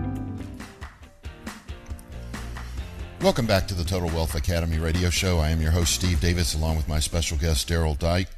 Welcome 3.23 3.45
back 3.45 3.67
to 3.67 3.75
the 3.75 3.83
Total 3.83 4.09
Wealth 4.09 4.33
Academy 4.33 4.79
radio 4.79 5.11
show. 5.11 5.37
I 5.37 5.51
am 5.51 5.61
your 5.61 5.69
host, 5.69 5.93
Steve 5.93 6.19
Davis, 6.19 6.55
along 6.55 6.77
with 6.77 6.87
my 6.87 6.99
special 6.99 7.37
guest, 7.37 7.69
Daryl 7.69 7.95
Dyke 7.95 8.29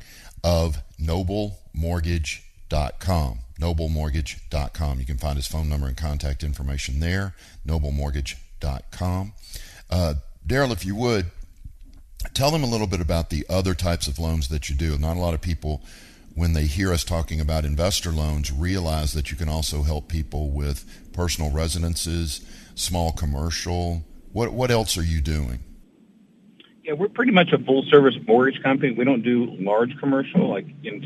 of 0.43 0.80
noblemortgage.com. 1.02 3.39
Noblemortgage.com. 3.62 5.00
You 5.00 5.06
can 5.06 5.17
find 5.17 5.38
his 5.38 5.48
phone 5.48 5.69
number 5.69 5.88
and 5.88 5.96
contact 5.96 6.43
information 6.43 7.00
there, 7.00 7.34
noblemortgage.com. 7.65 9.32
Uh, 9.89 10.15
Daryl, 10.46 10.74
if 10.74 10.86
you 10.86 10.98
would, 10.98 11.28
tell 12.34 12.52
them 12.52 12.65
a 12.65 12.67
little 12.67 12.88
bit 12.88 13.00
about 13.00 13.30
the 13.30 13.46
other 13.50 13.74
types 13.74 14.10
of 14.10 14.19
loans 14.19 14.50
that 14.50 14.69
you 14.69 14.76
do. 14.76 14.98
Not 14.98 15.15
a 15.15 15.22
lot 15.22 15.34
of 15.34 15.39
people, 15.39 15.82
when 16.36 16.52
they 16.52 16.65
hear 16.65 16.91
us 16.91 17.06
talking 17.06 17.39
about 17.39 17.63
investor 17.63 18.12
loans, 18.12 18.52
realize 18.52 19.13
that 19.13 19.32
you 19.32 19.38
can 19.38 19.48
also 19.48 19.84
help 19.84 20.10
people 20.10 20.50
with 20.50 20.84
personal 21.13 21.52
residences, 21.52 22.41
small 22.76 23.13
commercial, 23.13 24.04
what 24.34 24.52
what 24.52 24.72
else 24.72 24.98
are 24.98 25.04
you 25.04 25.22
doing? 25.22 25.63
Yeah, 26.84 26.93
we're 26.93 27.08
pretty 27.08 27.32
much 27.32 27.54
a 27.54 27.60
full 27.60 27.84
service 27.84 28.15
mortgage 28.28 28.62
company. 28.62 28.91
We 28.91 29.06
don't 29.06 29.24
do 29.24 29.56
large 29.60 29.98
commercial. 30.00 30.50
Like 30.50 30.65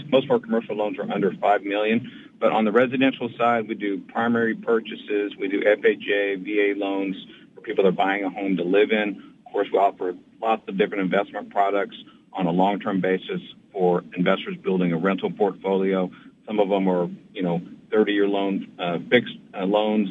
most 0.09 0.25
of 0.25 0.31
our 0.31 0.39
commercial 0.39 0.75
loans 0.75 0.97
are 0.97 1.11
under 1.11 1.31
five 1.33 1.61
million. 1.61 2.11
But 2.39 2.51
on 2.51 2.65
the 2.65 2.71
residential 2.71 3.29
side, 3.37 3.67
we 3.67 3.75
do 3.75 3.99
primary 3.99 4.55
purchases. 4.55 5.35
We 5.39 5.47
do 5.47 5.61
FHA, 5.61 6.43
VA 6.43 6.79
loans 6.79 7.15
for 7.53 7.61
people 7.61 7.83
that 7.83 7.89
are 7.89 7.91
buying 7.91 8.23
a 8.23 8.29
home 8.29 8.57
to 8.57 8.63
live 8.63 8.91
in. 8.91 9.21
Of 9.45 9.51
course, 9.51 9.67
we 9.71 9.77
offer 9.77 10.15
lots 10.41 10.63
of 10.67 10.77
different 10.77 11.03
investment 11.03 11.51
products 11.51 11.95
on 12.33 12.45
a 12.45 12.51
long-term 12.51 13.01
basis 13.01 13.41
for 13.71 14.03
investors 14.15 14.55
building 14.57 14.93
a 14.93 14.97
rental 14.97 15.31
portfolio. 15.31 16.11
Some 16.45 16.59
of 16.59 16.69
them 16.69 16.87
are, 16.87 17.09
you 17.33 17.41
know, 17.41 17.61
30-year 17.89 18.27
loans, 18.27 18.67
uh, 18.77 18.99
fixed 19.09 19.37
uh, 19.53 19.65
loans 19.65 20.09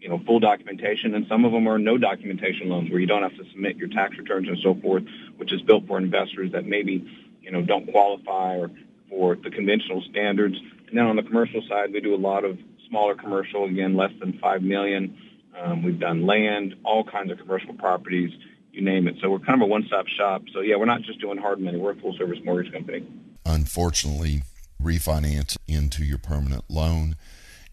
you 0.00 0.08
know, 0.08 0.18
full 0.26 0.40
documentation, 0.40 1.14
and 1.14 1.26
some 1.28 1.44
of 1.44 1.52
them 1.52 1.68
are 1.68 1.78
no 1.78 1.98
documentation 1.98 2.68
loans 2.68 2.90
where 2.90 2.98
you 2.98 3.06
don't 3.06 3.22
have 3.22 3.36
to 3.36 3.44
submit 3.50 3.76
your 3.76 3.88
tax 3.88 4.16
returns 4.16 4.48
and 4.48 4.58
so 4.62 4.74
forth, 4.74 5.04
which 5.36 5.52
is 5.52 5.60
built 5.62 5.86
for 5.86 5.98
investors 5.98 6.52
that 6.52 6.64
maybe, 6.64 7.06
you 7.42 7.50
know, 7.50 7.62
don't 7.62 7.90
qualify 7.90 8.56
or 8.56 8.70
for 9.10 9.36
the 9.36 9.50
conventional 9.50 10.02
standards. 10.02 10.56
And 10.88 10.96
then 10.96 11.06
on 11.06 11.16
the 11.16 11.22
commercial 11.22 11.62
side, 11.68 11.92
we 11.92 12.00
do 12.00 12.14
a 12.14 12.16
lot 12.16 12.44
of 12.44 12.58
smaller 12.88 13.14
commercial, 13.14 13.64
again, 13.66 13.96
less 13.96 14.12
than 14.20 14.38
five 14.38 14.62
million. 14.62 15.16
Um, 15.58 15.82
we've 15.82 15.98
done 15.98 16.26
land, 16.26 16.76
all 16.84 17.04
kinds 17.04 17.30
of 17.30 17.38
commercial 17.38 17.74
properties, 17.74 18.30
you 18.72 18.82
name 18.82 19.06
it. 19.06 19.16
So 19.20 19.30
we're 19.30 19.40
kind 19.40 19.60
of 19.60 19.66
a 19.66 19.70
one-stop 19.70 20.06
shop. 20.06 20.42
So 20.52 20.60
yeah, 20.60 20.76
we're 20.76 20.86
not 20.86 21.02
just 21.02 21.20
doing 21.20 21.38
hard 21.38 21.60
money; 21.60 21.76
we're 21.76 21.92
a 21.92 21.96
full-service 21.96 22.38
mortgage 22.44 22.72
company. 22.72 23.06
Unfortunately, 23.44 24.42
refinance 24.82 25.56
into 25.68 26.04
your 26.04 26.18
permanent 26.18 26.64
loan, 26.68 27.16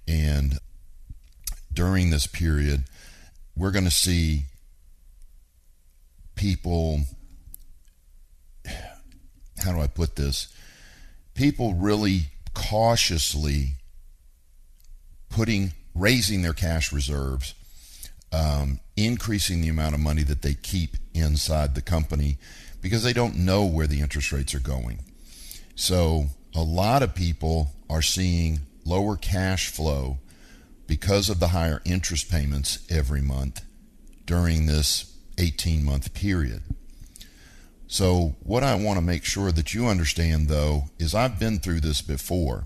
and 0.08 0.58
during 1.78 2.10
this 2.10 2.26
period, 2.26 2.86
we're 3.56 3.70
going 3.70 3.86
to 3.86 3.92
see 3.92 4.46
people, 6.34 7.02
how 9.64 9.74
do 9.74 9.80
I 9.80 9.86
put 9.86 10.16
this? 10.16 10.48
People 11.36 11.76
really 11.76 12.30
cautiously 12.56 13.74
putting, 15.30 15.74
raising 15.94 16.42
their 16.42 16.54
cash 16.54 16.92
reserves, 16.92 17.54
um, 18.32 18.80
increasing 18.96 19.62
the 19.62 19.70
amount 19.70 19.94
of 19.94 20.02
money 20.02 20.24
that 20.24 20.42
they 20.42 20.56
keep 20.56 20.98
inside 21.14 21.76
the 21.76 21.84
company 21.84 22.40
because 22.82 23.04
they 23.04 23.14
don't 23.14 23.36
know 23.36 23.64
where 23.64 23.86
the 23.86 24.02
interest 24.02 24.32
rates 24.32 24.56
are 24.56 24.60
going. 24.60 24.98
So 25.76 26.26
a 26.56 26.64
lot 26.64 27.04
of 27.04 27.14
people 27.14 27.70
are 27.88 28.02
seeing 28.02 28.62
lower 28.84 29.16
cash 29.16 29.70
flow 29.70 30.18
because 30.88 31.30
of 31.30 31.40
the 31.40 31.50
higher 31.50 31.82
interest 31.86 32.32
payments 32.32 32.80
every 32.90 33.22
month 33.22 33.62
during 34.26 34.66
this 34.66 35.14
18 35.38 35.84
month 35.84 36.14
period. 36.14 36.64
So, 37.88 38.36
what 38.44 38.64
I 38.64 38.76
want 38.76 38.98
to 38.98 39.02
make 39.06 39.24
sure 39.24 39.52
that 39.52 39.74
you 39.74 39.88
understand, 39.88 40.50
though, 40.50 40.90
is 41.00 41.16
I've 41.16 41.40
been 41.40 41.60
through 41.60 41.80
this 41.80 42.02
before. 42.02 42.66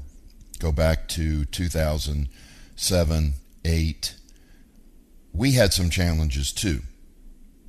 Go 0.58 0.72
back 0.72 1.08
to 1.10 1.46
2007, 1.46 3.34
8. 3.64 4.16
We 5.34 5.52
had 5.54 5.74
some 5.74 5.90
challenges 5.90 6.52
too. 6.52 6.82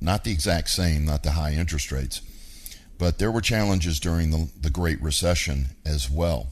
Not 0.01 0.23
the 0.23 0.31
exact 0.31 0.69
same, 0.69 1.05
not 1.05 1.23
the 1.23 1.31
high 1.31 1.53
interest 1.53 1.91
rates, 1.91 2.21
but 2.97 3.19
there 3.19 3.31
were 3.31 3.41
challenges 3.41 3.99
during 3.99 4.31
the, 4.31 4.49
the 4.59 4.69
Great 4.69 5.01
Recession 5.01 5.67
as 5.85 6.09
well. 6.09 6.47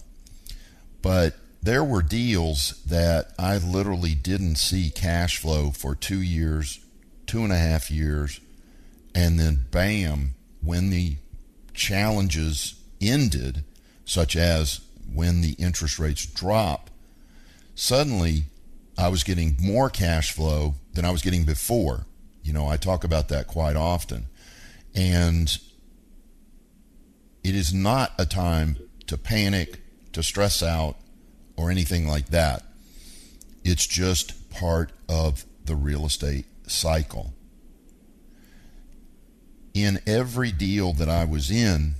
But 1.01 1.35
there 1.61 1.83
were 1.83 2.01
deals 2.01 2.81
that 2.85 3.33
I 3.37 3.57
literally 3.57 4.15
didn't 4.15 4.55
see 4.55 4.89
cash 4.89 5.37
flow 5.37 5.71
for 5.71 5.93
two 5.93 6.21
years, 6.21 6.79
two 7.27 7.43
and 7.43 7.53
a 7.53 7.57
half 7.57 7.91
years, 7.91 8.39
and 9.13 9.39
then 9.39 9.65
bam, 9.69 10.33
when 10.63 10.89
the 10.89 11.17
challenges 11.73 12.75
ended, 12.99 13.63
such 14.05 14.35
as 14.35 14.81
when 15.13 15.41
the 15.41 15.53
interest 15.53 15.99
rates 15.99 16.25
drop, 16.25 16.89
suddenly 17.75 18.43
I 18.97 19.09
was 19.09 19.23
getting 19.23 19.57
more 19.59 19.89
cash 19.89 20.31
flow 20.31 20.75
than 20.93 21.05
I 21.05 21.11
was 21.11 21.21
getting 21.21 21.43
before. 21.43 22.05
You 22.43 22.53
know, 22.53 22.67
I 22.67 22.77
talk 22.77 23.03
about 23.03 23.29
that 23.29 23.47
quite 23.47 23.75
often. 23.75 24.27
And 24.95 25.57
it 27.43 27.55
is 27.55 27.73
not 27.73 28.13
a 28.17 28.25
time 28.25 28.77
to 29.07 29.17
panic, 29.17 29.79
to 30.13 30.23
stress 30.23 30.61
out, 30.61 30.97
or 31.61 31.69
anything 31.71 32.07
like 32.07 32.27
that. 32.29 32.63
It's 33.63 33.85
just 33.85 34.49
part 34.49 34.91
of 35.07 35.45
the 35.65 35.75
real 35.75 36.05
estate 36.05 36.45
cycle. 36.67 37.33
In 39.73 39.99
every 40.05 40.51
deal 40.51 40.91
that 40.93 41.07
I 41.07 41.23
was 41.23 41.51
in, 41.51 41.95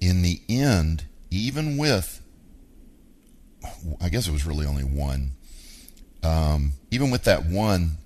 in 0.00 0.22
the 0.22 0.40
end, 0.48 1.04
even 1.30 1.76
with, 1.76 2.22
I 4.00 4.08
guess 4.08 4.28
it 4.28 4.32
was 4.32 4.46
really 4.46 4.64
only 4.64 4.84
one, 4.84 5.32
um, 6.22 6.72
even 6.90 7.10
with 7.10 7.24
that 7.24 7.44
one, 7.44 7.98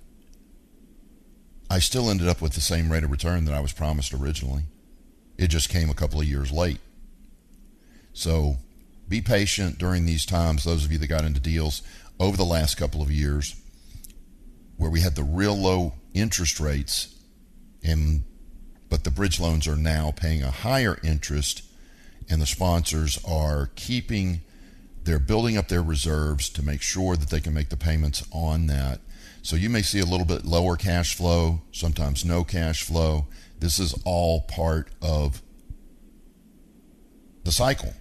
I 1.69 1.79
still 1.79 2.09
ended 2.09 2.27
up 2.27 2.41
with 2.41 2.53
the 2.53 2.61
same 2.61 2.91
rate 2.91 3.03
of 3.03 3.11
return 3.11 3.45
that 3.45 3.53
I 3.53 3.59
was 3.59 3.71
promised 3.71 4.13
originally. 4.13 4.63
It 5.37 5.47
just 5.47 5.69
came 5.69 5.89
a 5.89 5.95
couple 5.95 6.19
of 6.19 6.27
years 6.27 6.51
late. 6.51 6.79
So 8.13 8.57
be 9.07 9.21
patient 9.21 9.77
during 9.77 10.05
these 10.05 10.25
times. 10.25 10.63
Those 10.63 10.85
of 10.85 10.91
you 10.91 10.97
that 10.97 11.07
got 11.07 11.25
into 11.25 11.39
deals 11.39 11.81
over 12.19 12.37
the 12.37 12.43
last 12.43 12.75
couple 12.75 13.01
of 13.01 13.11
years 13.11 13.55
where 14.77 14.89
we 14.89 15.01
had 15.01 15.15
the 15.15 15.23
real 15.23 15.55
low 15.55 15.93
interest 16.13 16.59
rates 16.59 17.15
and 17.83 18.23
but 18.89 19.03
the 19.03 19.11
bridge 19.11 19.39
loans 19.39 19.67
are 19.67 19.75
now 19.75 20.11
paying 20.11 20.43
a 20.43 20.51
higher 20.51 20.99
interest 21.03 21.63
and 22.29 22.41
the 22.41 22.45
sponsors 22.45 23.19
are 23.25 23.71
keeping 23.75 24.41
they're 25.03 25.19
building 25.19 25.57
up 25.57 25.67
their 25.67 25.83
reserves 25.83 26.49
to 26.49 26.63
make 26.63 26.81
sure 26.81 27.15
that 27.15 27.29
they 27.29 27.41
can 27.41 27.53
make 27.53 27.69
the 27.69 27.77
payments 27.77 28.23
on 28.31 28.67
that. 28.67 29.01
So 29.41 29.57
you 29.57 29.69
may 29.69 29.81
see 29.81 29.99
a 29.99 30.05
little 30.05 30.25
bit 30.25 30.45
lower 30.45 30.77
cash 30.77 31.15
flow, 31.15 31.61
sometimes 31.73 32.23
no 32.23 32.43
cash 32.45 32.83
flow. 32.83 33.27
This 33.59 33.79
is 33.79 33.93
all 34.05 34.41
part 34.41 34.89
of 35.01 35.41
the 37.43 37.51
cycle. 37.51 37.93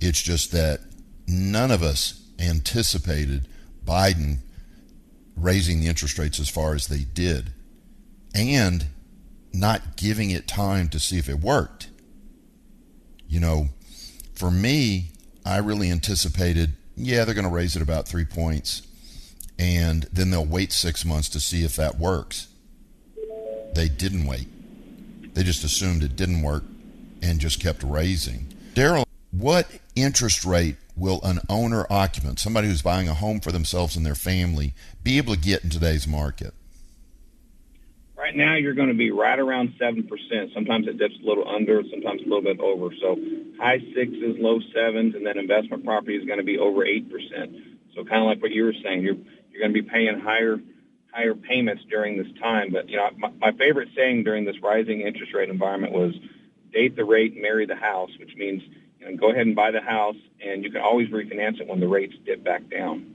It's 0.00 0.22
just 0.22 0.52
that 0.52 0.80
none 1.26 1.70
of 1.70 1.82
us 1.82 2.22
anticipated 2.38 3.48
Biden 3.84 4.38
raising 5.36 5.80
the 5.80 5.86
interest 5.86 6.18
rates 6.18 6.40
as 6.40 6.48
far 6.48 6.74
as 6.74 6.88
they 6.88 7.04
did 7.14 7.52
and 8.34 8.86
not 9.52 9.96
giving 9.96 10.30
it 10.30 10.46
time 10.46 10.88
to 10.90 11.00
see 11.00 11.18
if 11.18 11.28
it 11.28 11.40
worked. 11.40 11.88
You 13.28 13.40
know, 13.40 13.68
for 14.34 14.50
me, 14.50 15.12
I 15.44 15.58
really 15.58 15.90
anticipated, 15.90 16.74
yeah, 16.96 17.24
they're 17.24 17.34
going 17.34 17.46
to 17.46 17.50
raise 17.50 17.76
it 17.76 17.82
about 17.82 18.06
three 18.06 18.24
points, 18.24 18.82
and 19.58 20.04
then 20.12 20.30
they'll 20.30 20.44
wait 20.44 20.72
six 20.72 21.04
months 21.04 21.28
to 21.30 21.40
see 21.40 21.64
if 21.64 21.76
that 21.76 21.98
works. 21.98 22.48
They 23.74 23.88
didn't 23.88 24.26
wait. 24.26 24.48
They 25.34 25.42
just 25.42 25.64
assumed 25.64 26.02
it 26.02 26.16
didn't 26.16 26.42
work 26.42 26.64
and 27.22 27.40
just 27.40 27.60
kept 27.60 27.82
raising. 27.82 28.52
Daryl, 28.74 29.04
what 29.30 29.68
interest 30.02 30.44
rate 30.44 30.76
will 30.96 31.20
an 31.22 31.40
owner 31.48 31.86
occupant, 31.90 32.38
somebody 32.38 32.68
who's 32.68 32.82
buying 32.82 33.08
a 33.08 33.14
home 33.14 33.40
for 33.40 33.52
themselves 33.52 33.96
and 33.96 34.04
their 34.04 34.14
family, 34.14 34.74
be 35.02 35.18
able 35.18 35.34
to 35.34 35.40
get 35.40 35.64
in 35.64 35.70
today's 35.70 36.06
market? 36.06 36.54
Right 38.16 38.34
now, 38.34 38.56
you're 38.56 38.74
going 38.74 38.88
to 38.88 38.94
be 38.94 39.10
right 39.10 39.38
around 39.38 39.74
7%. 39.80 40.08
Sometimes 40.52 40.88
it 40.88 40.98
dips 40.98 41.14
a 41.22 41.26
little 41.26 41.48
under, 41.48 41.82
sometimes 41.88 42.20
a 42.20 42.24
little 42.24 42.42
bit 42.42 42.58
over. 42.58 42.88
So 43.00 43.16
high 43.58 43.78
sixes, 43.94 44.36
low 44.38 44.58
sevens, 44.74 45.14
and 45.14 45.24
then 45.24 45.38
investment 45.38 45.84
property 45.84 46.16
is 46.16 46.26
going 46.26 46.38
to 46.38 46.44
be 46.44 46.58
over 46.58 46.84
8%. 46.84 47.08
So 47.94 48.04
kind 48.04 48.22
of 48.22 48.26
like 48.26 48.42
what 48.42 48.50
you 48.50 48.64
were 48.64 48.74
saying, 48.82 49.02
you're, 49.02 49.16
you're 49.50 49.60
going 49.60 49.72
to 49.72 49.82
be 49.82 49.88
paying 49.88 50.18
higher 50.18 50.58
higher 51.12 51.34
payments 51.34 51.82
during 51.88 52.18
this 52.18 52.26
time. 52.40 52.70
But, 52.70 52.88
you 52.88 52.96
know, 52.96 53.08
my, 53.16 53.30
my 53.40 53.52
favorite 53.52 53.88
saying 53.96 54.24
during 54.24 54.44
this 54.44 54.60
rising 54.62 55.00
interest 55.00 55.32
rate 55.34 55.48
environment 55.48 55.92
was 55.92 56.14
date 56.72 56.96
the 56.96 57.04
rate, 57.04 57.40
marry 57.40 57.66
the 57.66 57.76
house, 57.76 58.10
which 58.18 58.36
means 58.36 58.62
you 59.00 59.10
know, 59.10 59.16
go 59.16 59.30
ahead 59.30 59.46
and 59.46 59.56
buy 59.56 59.70
the 59.70 59.80
house, 59.80 60.16
and 60.44 60.64
you 60.64 60.70
can 60.70 60.80
always 60.80 61.08
refinance 61.08 61.60
it 61.60 61.66
when 61.66 61.80
the 61.80 61.88
rates 61.88 62.14
dip 62.24 62.44
back 62.44 62.68
down. 62.70 63.14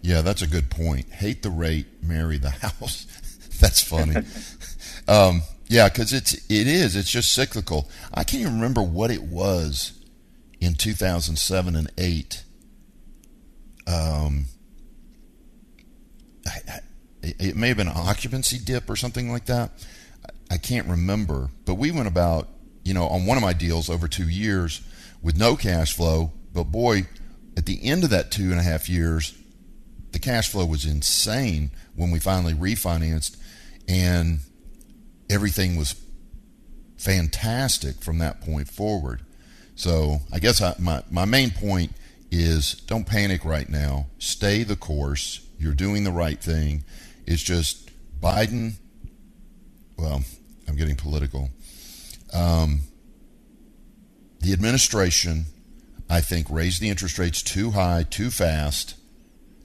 Yeah, 0.00 0.22
that's 0.22 0.42
a 0.42 0.46
good 0.46 0.70
point. 0.70 1.10
Hate 1.10 1.42
the 1.42 1.50
rate, 1.50 1.86
marry 2.02 2.38
the 2.38 2.50
house. 2.62 3.06
That's 3.60 3.82
funny. 3.82 4.16
um, 5.08 5.42
yeah, 5.68 5.88
because 5.88 6.12
it's 6.12 6.34
it 6.34 6.66
is. 6.66 6.96
It's 6.96 7.10
just 7.10 7.34
cyclical. 7.34 7.90
I 8.14 8.24
can't 8.24 8.42
even 8.42 8.54
remember 8.54 8.82
what 8.82 9.10
it 9.10 9.22
was 9.22 9.92
in 10.60 10.74
2007 10.74 11.76
and 11.76 11.90
eight. 11.98 12.44
Um, 13.86 14.46
I, 16.46 16.58
I, 16.68 16.80
it 17.22 17.56
may 17.56 17.68
have 17.68 17.76
been 17.76 17.88
an 17.88 17.96
occupancy 17.96 18.58
dip 18.58 18.88
or 18.88 18.96
something 18.96 19.30
like 19.30 19.46
that. 19.46 19.70
I 20.50 20.56
can't 20.56 20.86
remember, 20.86 21.50
but 21.66 21.74
we 21.74 21.90
went 21.90 22.08
about 22.08 22.48
you 22.84 22.94
know 22.94 23.06
on 23.06 23.26
one 23.26 23.36
of 23.36 23.42
my 23.42 23.52
deals 23.52 23.88
over 23.90 24.08
two 24.08 24.28
years 24.28 24.80
with 25.22 25.36
no 25.36 25.56
cash 25.56 25.94
flow. 25.94 26.32
But 26.52 26.64
boy, 26.64 27.06
at 27.56 27.66
the 27.66 27.78
end 27.84 28.04
of 28.04 28.10
that 28.10 28.30
two 28.30 28.50
and 28.50 28.58
a 28.60 28.62
half 28.62 28.88
years, 28.88 29.36
the 30.12 30.18
cash 30.18 30.48
flow 30.48 30.64
was 30.64 30.84
insane 30.84 31.70
when 31.94 32.10
we 32.10 32.18
finally 32.18 32.54
refinanced 32.54 33.36
and 33.88 34.40
everything 35.30 35.76
was 35.76 35.94
fantastic 36.96 37.96
from 38.02 38.18
that 38.18 38.40
point 38.40 38.68
forward. 38.68 39.22
So 39.74 40.18
I 40.32 40.38
guess 40.38 40.60
I, 40.60 40.74
my 40.78 41.02
my 41.10 41.24
main 41.24 41.50
point 41.50 41.92
is 42.30 42.74
don't 42.86 43.06
panic 43.06 43.44
right 43.44 43.68
now. 43.68 44.06
Stay 44.18 44.62
the 44.62 44.76
course. 44.76 45.46
You're 45.58 45.74
doing 45.74 46.04
the 46.04 46.12
right 46.12 46.40
thing. 46.42 46.84
It's 47.26 47.42
just 47.42 47.90
Biden. 48.20 48.74
Well, 49.96 50.22
I'm 50.66 50.76
getting 50.76 50.96
political. 50.96 51.50
Um, 52.32 52.80
the 54.40 54.52
administration, 54.52 55.46
I 56.08 56.20
think, 56.20 56.48
raised 56.50 56.80
the 56.80 56.88
interest 56.88 57.18
rates 57.18 57.42
too 57.42 57.72
high, 57.72 58.04
too 58.08 58.30
fast. 58.30 58.94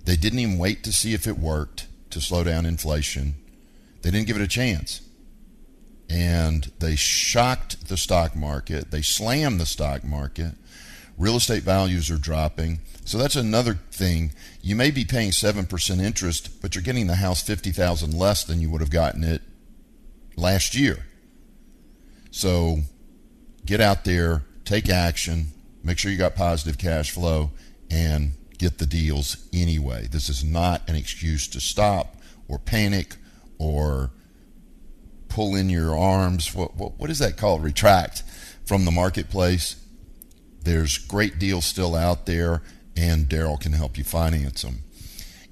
They 0.06 0.16
didn't 0.16 0.40
even 0.40 0.58
wait 0.58 0.84
to 0.84 0.94
see 0.94 1.14
if 1.14 1.28
it 1.28 1.38
worked 1.38 1.88
to 2.10 2.22
slow 2.22 2.44
down 2.44 2.66
inflation. 2.66 3.36
They 4.02 4.12
didn't 4.12 4.28
give 4.28 4.36
it 4.36 4.44
a 4.44 4.48
chance. 4.48 5.02
And 6.10 6.72
they 6.80 6.96
shocked 6.96 7.88
the 7.88 7.98
stock 7.98 8.36
market. 8.36 8.92
They 8.92 9.02
slammed 9.02 9.60
the 9.60 9.66
stock 9.66 10.04
market. 10.04 10.56
Real 11.18 11.38
estate 11.38 11.64
values 11.64 12.12
are 12.12 12.18
dropping. 12.18 12.80
So 13.06 13.18
that's 13.18 13.36
another 13.36 13.76
thing. 13.92 14.34
You 14.62 14.76
may 14.76 14.92
be 14.92 15.06
paying 15.06 15.32
7% 15.32 16.02
interest, 16.02 16.62
but 16.62 16.76
you're 16.76 16.84
getting 16.84 17.08
the 17.08 17.16
house 17.16 17.42
50,000 17.42 18.14
less 18.14 18.44
than 18.44 18.62
you 18.62 18.70
would 18.70 18.82
have 18.82 18.90
gotten 18.90 19.24
it 19.24 19.42
last 20.36 20.76
year. 20.76 21.06
So 22.34 22.78
get 23.64 23.80
out 23.80 24.06
there, 24.06 24.42
take 24.66 24.90
action, 24.90 25.52
make 25.84 26.00
sure 26.00 26.12
you 26.12 26.18
got 26.18 26.36
positive 26.36 26.80
cash 26.80 27.12
flow 27.12 27.52
and 27.92 28.32
get 28.58 28.80
the 28.80 28.88
deals 28.88 29.48
anyway. 29.54 30.08
This 30.08 30.30
is 30.30 30.44
not 30.44 30.82
an 30.90 30.96
excuse 30.96 31.48
to 31.50 31.62
stop 31.62 32.16
or 32.48 32.58
panic 32.58 33.18
or 33.60 34.10
pull 35.30 35.56
in 35.56 35.70
your 35.70 35.96
arms. 35.96 36.56
What, 36.56 36.76
what, 36.76 36.98
what 36.98 37.12
is 37.12 37.20
that 37.20 37.38
called? 37.38 37.64
Retract 37.64 38.24
from 38.66 38.86
the 38.86 38.92
marketplace. 38.92 39.76
There's 40.64 40.98
great 40.98 41.38
deals 41.38 41.66
still 41.66 41.96
out 41.96 42.26
there, 42.26 42.64
and 42.98 43.30
Daryl 43.30 43.60
can 43.60 43.74
help 43.74 43.96
you 43.96 44.04
finance 44.04 44.64
them. 44.64 44.82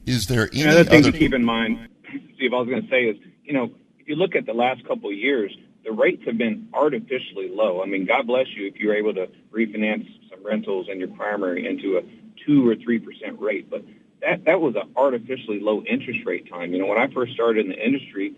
Is 0.08 0.26
there 0.26 0.50
any 0.52 0.64
Another 0.64 0.84
thing 0.84 1.04
other... 1.04 1.12
to 1.12 1.18
keep 1.18 1.36
in 1.36 1.46
mind, 1.46 1.90
Steve, 2.36 2.54
I 2.54 2.58
was 2.58 2.68
going 2.68 2.82
to 2.82 2.90
say 2.90 3.04
is, 3.04 3.18
you 3.44 3.54
know, 3.54 3.70
if 4.00 4.08
you 4.08 4.16
look 4.16 4.36
at 4.36 4.48
the 4.48 4.54
last 4.54 4.84
couple 4.88 5.12
of 5.12 5.16
years, 5.16 5.56
the 5.84 5.92
rates 5.92 6.24
have 6.26 6.38
been 6.38 6.70
artificially 6.74 7.50
low. 7.50 7.82
I 7.82 7.86
mean, 7.86 8.06
God 8.06 8.28
bless 8.28 8.48
you 8.56 8.68
if 8.68 8.76
you're 8.76 8.96
able 8.96 9.14
to 9.16 9.28
refinance 9.52 10.08
some 10.30 10.46
rentals 10.46 10.88
in 10.90 11.00
your 11.00 11.10
primary 11.10 11.68
into 11.68 11.98
a 11.98 12.02
two 12.46 12.68
or 12.68 12.76
three 12.76 13.00
percent 13.00 13.40
rate, 13.40 13.70
but 13.70 13.84
that 14.22 14.46
that 14.46 14.62
was 14.62 14.76
an 14.76 14.92
artificially 14.96 15.60
low 15.60 15.82
interest 15.84 16.20
rate 16.26 16.50
time. 16.50 16.74
You 16.74 16.80
know, 16.80 16.88
when 16.88 16.98
I 16.98 17.08
first 17.14 17.34
started 17.34 17.66
in 17.66 17.72
the 17.72 17.86
industry, 17.86 18.36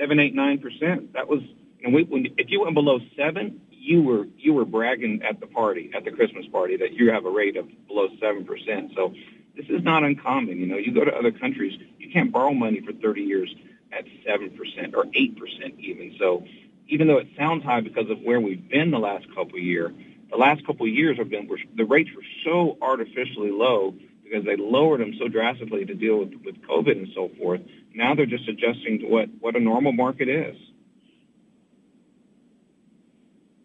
seven, 0.00 0.18
eight, 0.18 0.34
nine 0.34 0.58
percent. 0.58 1.12
That 1.12 1.28
was, 1.28 1.40
and 1.84 1.94
we, 1.94 2.04
when 2.04 2.26
if 2.38 2.50
you 2.50 2.62
went 2.62 2.74
below 2.74 2.98
seven, 3.16 3.60
you 3.70 4.02
were 4.02 4.26
you 4.36 4.52
were 4.52 4.64
bragging 4.64 5.22
at 5.22 5.40
the 5.40 5.46
party, 5.46 5.90
at 5.94 6.04
the 6.04 6.10
Christmas 6.10 6.46
party, 6.46 6.76
that 6.78 6.92
you 6.92 7.12
have 7.12 7.24
a 7.24 7.30
rate 7.30 7.56
of 7.56 7.68
below 7.86 8.08
seven 8.20 8.44
percent. 8.44 8.92
So 8.96 9.14
this 9.56 9.66
is 9.68 9.82
not 9.82 10.02
uncommon. 10.04 10.58
You 10.58 10.66
know, 10.66 10.76
you 10.76 10.92
go 10.92 11.04
to 11.04 11.14
other 11.14 11.32
countries, 11.32 11.78
you 11.98 12.10
can't 12.10 12.32
borrow 12.32 12.54
money 12.54 12.80
for 12.80 12.92
30 12.92 13.22
years 13.22 13.54
at 13.92 14.04
seven 14.26 14.50
percent 14.50 14.94
or 14.94 15.06
eight 15.14 15.38
percent 15.38 15.74
even. 15.78 16.16
So 16.18 16.44
even 16.90 17.06
though 17.06 17.18
it 17.18 17.28
sounds 17.38 17.64
high 17.64 17.80
because 17.80 18.10
of 18.10 18.20
where 18.20 18.40
we've 18.40 18.68
been 18.68 18.90
the 18.90 18.98
last 18.98 19.26
couple 19.28 19.56
of 19.56 19.62
years, 19.62 19.92
the 20.30 20.36
last 20.36 20.66
couple 20.66 20.86
of 20.86 20.92
years 20.92 21.16
have 21.18 21.30
been 21.30 21.46
where 21.46 21.58
the 21.76 21.84
rates 21.84 22.10
were 22.14 22.24
so 22.44 22.76
artificially 22.82 23.50
low 23.50 23.94
because 24.24 24.44
they 24.44 24.56
lowered 24.56 25.00
them 25.00 25.14
so 25.18 25.28
drastically 25.28 25.84
to 25.84 25.94
deal 25.94 26.18
with, 26.18 26.34
with 26.44 26.60
COVID 26.62 26.92
and 26.92 27.08
so 27.14 27.30
forth. 27.38 27.60
Now 27.94 28.14
they're 28.14 28.26
just 28.26 28.48
adjusting 28.48 29.00
to 29.00 29.06
what, 29.06 29.28
what 29.40 29.56
a 29.56 29.60
normal 29.60 29.92
market 29.92 30.28
is. 30.28 30.56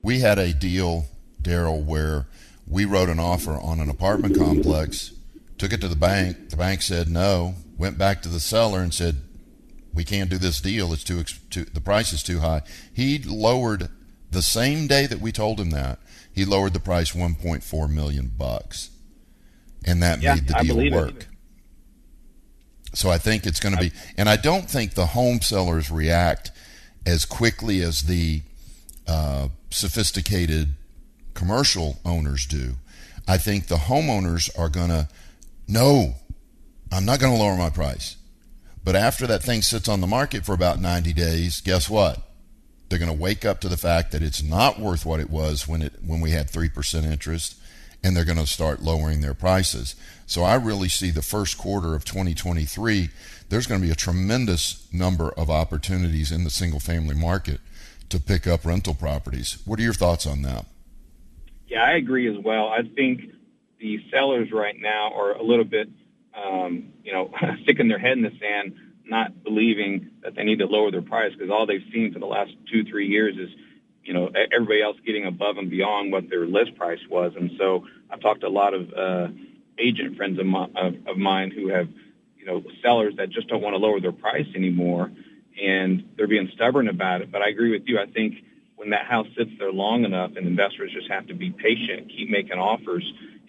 We 0.01 0.19
had 0.19 0.37
a 0.37 0.53
deal, 0.53 1.05
Daryl, 1.41 1.83
where 1.83 2.27
we 2.67 2.85
wrote 2.85 3.09
an 3.09 3.19
offer 3.19 3.53
on 3.53 3.79
an 3.79 3.89
apartment 3.89 4.37
complex, 4.37 5.13
took 5.57 5.73
it 5.73 5.81
to 5.81 5.87
the 5.87 5.95
bank. 5.95 6.49
The 6.49 6.57
bank 6.57 6.83
said 6.83 7.09
no, 7.09 7.55
went 7.77 7.97
back 7.97 8.21
to 8.23 8.29
the 8.29 8.39
seller 8.39 8.81
and 8.81 8.93
said, 8.93 9.17
we 9.95 10.03
can't 10.03 10.29
do 10.29 10.37
this 10.37 10.59
deal. 10.59 10.93
It's 10.93 11.03
too, 11.03 11.23
too 11.49 11.65
the 11.65 11.81
price 11.81 12.13
is 12.13 12.21
too 12.21 12.39
high. 12.39 12.61
He 12.93 13.19
lowered 13.19 13.89
the 14.29 14.41
same 14.41 14.87
day 14.87 15.07
that 15.07 15.21
we 15.21 15.31
told 15.31 15.59
him 15.59 15.71
that. 15.71 15.99
He 16.33 16.43
lowered 16.43 16.73
the 16.73 16.79
price 16.79 17.13
1.4 17.13 17.89
million 17.89 18.31
bucks 18.37 18.89
and 19.85 20.01
that 20.03 20.21
yeah, 20.21 20.35
made 20.35 20.47
the 20.47 20.53
deal 20.55 20.91
work. 20.91 21.21
It. 21.21 21.27
So 22.93 23.09
I 23.09 23.17
think 23.17 23.45
it's 23.45 23.59
going 23.59 23.75
to 23.75 23.81
be, 23.81 23.91
and 24.17 24.27
I 24.27 24.35
don't 24.35 24.69
think 24.69 24.93
the 24.93 25.07
home 25.07 25.41
sellers 25.41 25.91
react 25.91 26.51
as 27.05 27.25
quickly 27.25 27.81
as 27.81 28.03
the 28.03 28.41
uh, 29.07 29.49
sophisticated 29.69 30.75
commercial 31.33 31.99
owners 32.03 32.45
do. 32.45 32.75
I 33.27 33.37
think 33.37 33.67
the 33.67 33.75
homeowners 33.75 34.49
are 34.57 34.69
going 34.69 34.89
to, 34.89 35.07
no, 35.67 36.15
I'm 36.91 37.05
not 37.05 37.19
going 37.19 37.33
to 37.33 37.39
lower 37.39 37.55
my 37.55 37.69
price. 37.69 38.17
But 38.85 38.95
after 38.95 39.27
that 39.27 39.43
thing 39.43 39.63
sits 39.63 39.89
on 39.89 39.99
the 39.99 40.07
market 40.07 40.45
for 40.45 40.53
about 40.53 40.79
90 40.79 41.11
days, 41.11 41.59
guess 41.59 41.89
what? 41.89 42.21
They're 42.87 42.99
going 42.99 43.11
to 43.11 43.21
wake 43.21 43.43
up 43.43 43.59
to 43.61 43.67
the 43.67 43.77
fact 43.77 44.11
that 44.11 44.21
it's 44.21 44.43
not 44.43 44.79
worth 44.79 45.05
what 45.05 45.19
it 45.19 45.29
was 45.29 45.67
when 45.67 45.81
it 45.81 45.93
when 46.05 46.21
we 46.21 46.31
had 46.31 46.47
3% 46.47 47.03
interest 47.03 47.57
and 48.03 48.15
they're 48.15 48.23
going 48.23 48.37
to 48.37 48.45
start 48.45 48.83
lowering 48.83 49.21
their 49.21 49.33
prices. 49.33 49.95
So 50.27 50.43
I 50.43 50.53
really 50.53 50.89
see 50.89 51.09
the 51.09 51.23
first 51.23 51.57
quarter 51.57 51.95
of 51.95 52.05
2023 52.05 53.09
there's 53.49 53.67
going 53.67 53.79
to 53.79 53.85
be 53.85 53.91
a 53.91 53.95
tremendous 53.95 54.87
number 54.91 55.29
of 55.31 55.49
opportunities 55.49 56.31
in 56.31 56.43
the 56.43 56.49
single 56.49 56.79
family 56.79 57.15
market 57.15 57.59
to 58.09 58.19
pick 58.19 58.47
up 58.47 58.65
rental 58.65 58.93
properties. 58.93 59.59
What 59.65 59.79
are 59.79 59.83
your 59.83 59.93
thoughts 59.93 60.25
on 60.25 60.41
that? 60.43 60.65
Yeah, 61.67 61.83
I 61.83 61.93
agree 61.93 62.27
as 62.27 62.43
well. 62.43 62.69
I 62.69 62.81
think 62.95 63.21
the 63.79 63.99
sellers 64.11 64.51
right 64.51 64.75
now 64.79 65.11
are 65.13 65.33
a 65.33 65.43
little 65.43 65.65
bit, 65.65 65.89
um, 66.35 66.93
you 67.03 67.13
know, 67.13 67.31
sticking 67.63 67.87
their 67.87 67.99
head 67.99 68.13
in 68.13 68.23
the 68.23 68.31
sand 68.39 68.75
not 69.07 69.43
believing 69.43 70.09
that 70.23 70.35
they 70.35 70.43
need 70.43 70.59
to 70.59 70.65
lower 70.65 70.91
their 70.91 71.01
price 71.01 71.31
because 71.33 71.49
all 71.49 71.65
they've 71.65 71.85
seen 71.93 72.11
for 72.13 72.19
the 72.19 72.25
last 72.25 72.51
two, 72.71 72.83
three 72.83 73.07
years 73.07 73.35
is, 73.37 73.49
you 74.03 74.13
know, 74.13 74.31
everybody 74.51 74.81
else 74.81 74.97
getting 75.05 75.25
above 75.25 75.57
and 75.57 75.69
beyond 75.69 76.11
what 76.11 76.29
their 76.29 76.45
list 76.45 76.75
price 76.75 76.99
was. 77.09 77.33
And 77.35 77.51
so 77.57 77.85
I've 78.09 78.21
talked 78.21 78.41
to 78.41 78.47
a 78.47 78.49
lot 78.49 78.73
of 78.73 78.93
uh, 78.93 79.27
agent 79.77 80.17
friends 80.17 80.39
of, 80.39 80.45
my, 80.45 80.67
of, 80.75 80.95
of 81.07 81.17
mine 81.17 81.51
who 81.51 81.69
have, 81.69 81.87
you 82.37 82.45
know, 82.45 82.63
sellers 82.81 83.15
that 83.17 83.29
just 83.29 83.47
don't 83.47 83.61
want 83.61 83.73
to 83.73 83.77
lower 83.77 83.99
their 83.99 84.11
price 84.11 84.47
anymore, 84.55 85.11
and 85.61 86.07
they're 86.17 86.27
being 86.27 86.49
stubborn 86.53 86.87
about 86.87 87.21
it. 87.21 87.31
But 87.31 87.41
I 87.41 87.49
agree 87.49 87.71
with 87.71 87.83
you. 87.87 87.99
I 87.99 88.05
think 88.05 88.35
when 88.75 88.91
that 88.91 89.05
house 89.05 89.27
sits 89.37 89.51
there 89.57 89.71
long 89.71 90.03
enough, 90.03 90.31
and 90.35 90.45
investors 90.45 90.91
just 90.93 91.09
have 91.09 91.27
to 91.27 91.33
be 91.33 91.49
patient, 91.49 92.09
keep 92.09 92.29
making 92.29 92.59
offers, 92.59 93.03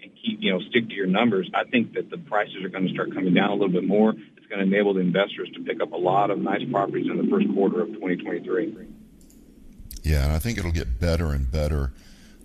and 0.06 0.16
keep, 0.16 0.38
you 0.40 0.52
know, 0.52 0.60
stick 0.70 0.88
to 0.88 0.94
your 0.94 1.06
numbers. 1.06 1.50
I 1.54 1.64
think 1.64 1.94
that 1.94 2.10
the 2.10 2.18
prices 2.18 2.64
are 2.64 2.68
going 2.68 2.86
to 2.86 2.92
start 2.94 3.12
coming 3.14 3.34
down 3.34 3.50
a 3.50 3.54
little 3.54 3.68
bit 3.68 3.84
more 3.84 4.14
it's 4.46 4.54
going 4.54 4.70
to 4.70 4.76
enable 4.76 4.94
the 4.94 5.00
investors 5.00 5.50
to 5.54 5.60
pick 5.60 5.82
up 5.82 5.92
a 5.92 5.96
lot 5.96 6.30
of 6.30 6.38
nice 6.38 6.62
properties 6.70 7.06
in 7.10 7.16
the 7.16 7.28
first 7.28 7.52
quarter 7.52 7.82
of 7.82 7.88
2023. 7.88 8.86
Yeah, 10.04 10.24
and 10.24 10.32
I 10.32 10.38
think 10.38 10.56
it'll 10.56 10.70
get 10.70 11.00
better 11.00 11.32
and 11.32 11.50
better 11.50 11.92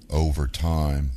over 0.09 0.47
time 0.47 1.11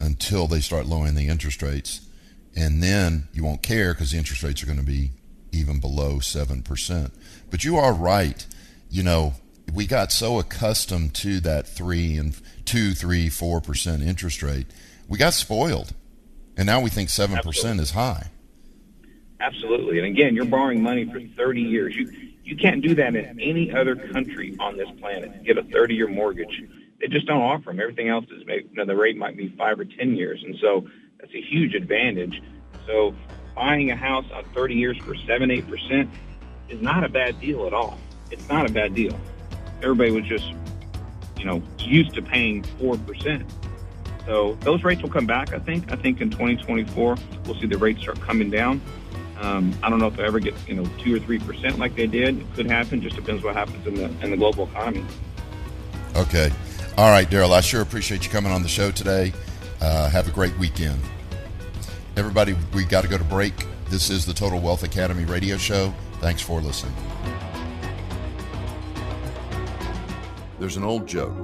until 0.00 0.46
they 0.46 0.60
start 0.60 0.86
lowering 0.86 1.14
the 1.14 1.28
interest 1.28 1.60
rates. 1.60 2.08
And 2.56 2.82
then 2.82 3.28
you 3.34 3.44
won't 3.44 3.62
care 3.62 3.92
because 3.92 4.12
the 4.12 4.18
interest 4.18 4.42
rates 4.42 4.62
are 4.62 4.66
going 4.66 4.78
to 4.78 4.84
be 4.84 5.10
even 5.52 5.78
below 5.78 6.20
7%. 6.20 7.10
But 7.50 7.64
you 7.64 7.76
are 7.76 7.92
right. 7.92 8.46
You 8.88 9.02
know, 9.02 9.34
we 9.74 9.86
got 9.86 10.10
so 10.10 10.38
accustomed 10.38 11.12
to 11.16 11.38
that 11.40 11.68
3 11.68 12.16
and 12.16 12.40
2, 12.64 12.94
3, 12.94 13.28
4% 13.28 14.06
interest 14.06 14.42
rate. 14.42 14.68
We 15.08 15.18
got 15.18 15.34
spoiled. 15.34 15.92
And 16.56 16.66
now 16.66 16.80
we 16.80 16.90
think 16.90 17.08
7% 17.08 17.36
Absolutely. 17.36 17.82
is 17.82 17.90
high. 17.90 18.30
Absolutely. 19.40 19.98
And 19.98 20.06
again, 20.06 20.34
you're 20.34 20.44
borrowing 20.44 20.82
money 20.82 21.04
for 21.04 21.20
30 21.36 21.60
years. 21.60 21.96
You 21.96 22.10
you 22.44 22.56
can't 22.56 22.82
do 22.82 22.94
that 22.96 23.16
in 23.16 23.40
any 23.40 23.72
other 23.72 23.96
country 23.96 24.54
on 24.60 24.76
this 24.76 24.88
planet. 25.00 25.44
Get 25.44 25.56
a 25.56 25.62
30 25.62 25.94
year 25.94 26.08
mortgage. 26.08 26.62
They 27.00 27.08
just 27.08 27.26
don't 27.26 27.40
offer 27.40 27.70
them. 27.70 27.80
Everything 27.80 28.08
else 28.08 28.26
is 28.30 28.44
maybe, 28.46 28.68
you 28.70 28.76
know, 28.76 28.84
the 28.84 28.94
rate 28.94 29.16
might 29.16 29.36
be 29.36 29.48
five 29.56 29.80
or 29.80 29.86
10 29.86 30.14
years. 30.14 30.42
And 30.44 30.54
so 30.60 30.86
that's 31.18 31.32
a 31.32 31.40
huge 31.40 31.74
advantage. 31.74 32.42
So 32.86 33.14
buying 33.56 33.90
a 33.90 33.96
house 33.96 34.26
on 34.32 34.44
30 34.54 34.74
years 34.74 34.98
for 34.98 35.14
7 35.14 35.48
8% 35.48 36.08
is 36.68 36.82
not 36.82 37.02
a 37.02 37.08
bad 37.08 37.40
deal 37.40 37.66
at 37.66 37.72
all. 37.72 37.98
It's 38.30 38.48
not 38.48 38.68
a 38.68 38.72
bad 38.72 38.94
deal. 38.94 39.18
Everybody 39.82 40.10
was 40.10 40.24
just, 40.24 40.52
you 41.38 41.46
know, 41.46 41.62
used 41.78 42.14
to 42.14 42.22
paying 42.22 42.62
4%. 42.62 43.50
So 44.26 44.54
those 44.60 44.82
rates 44.84 45.02
will 45.02 45.10
come 45.10 45.26
back, 45.26 45.52
I 45.52 45.58
think. 45.58 45.92
I 45.92 45.96
think 45.96 46.20
in 46.20 46.30
2024, 46.30 47.16
we'll 47.44 47.54
see 47.60 47.66
the 47.66 47.76
rates 47.76 48.02
start 48.02 48.20
coming 48.20 48.50
down. 48.50 48.80
Um, 49.40 49.74
I 49.82 49.90
don't 49.90 49.98
know 49.98 50.06
if 50.06 50.16
they'll 50.16 50.26
ever 50.26 50.38
get 50.38 50.54
you 50.66 50.74
know 50.74 50.88
two 50.98 51.14
or 51.14 51.18
three 51.18 51.38
percent 51.38 51.78
like 51.78 51.94
they 51.96 52.06
did. 52.06 52.38
It 52.38 52.54
could 52.54 52.66
happen. 52.66 53.02
Just 53.02 53.16
depends 53.16 53.42
what 53.42 53.54
happens 53.54 53.86
in 53.86 53.94
the 53.94 54.04
in 54.24 54.30
the 54.30 54.36
global 54.36 54.64
economy. 54.64 55.04
Okay, 56.16 56.50
all 56.96 57.10
right, 57.10 57.28
Daryl. 57.28 57.50
I 57.50 57.60
sure 57.60 57.82
appreciate 57.82 58.24
you 58.24 58.30
coming 58.30 58.52
on 58.52 58.62
the 58.62 58.68
show 58.68 58.90
today. 58.90 59.32
Uh, 59.80 60.08
have 60.08 60.28
a 60.28 60.30
great 60.30 60.56
weekend, 60.58 61.00
everybody. 62.16 62.54
We 62.72 62.84
got 62.84 63.02
to 63.02 63.08
go 63.08 63.18
to 63.18 63.24
break. 63.24 63.52
This 63.90 64.08
is 64.08 64.24
the 64.24 64.32
Total 64.32 64.60
Wealth 64.60 64.82
Academy 64.82 65.24
radio 65.24 65.56
show. 65.56 65.92
Thanks 66.20 66.40
for 66.40 66.60
listening. 66.60 66.94
There's 70.58 70.76
an 70.76 70.84
old 70.84 71.06
joke. 71.06 71.43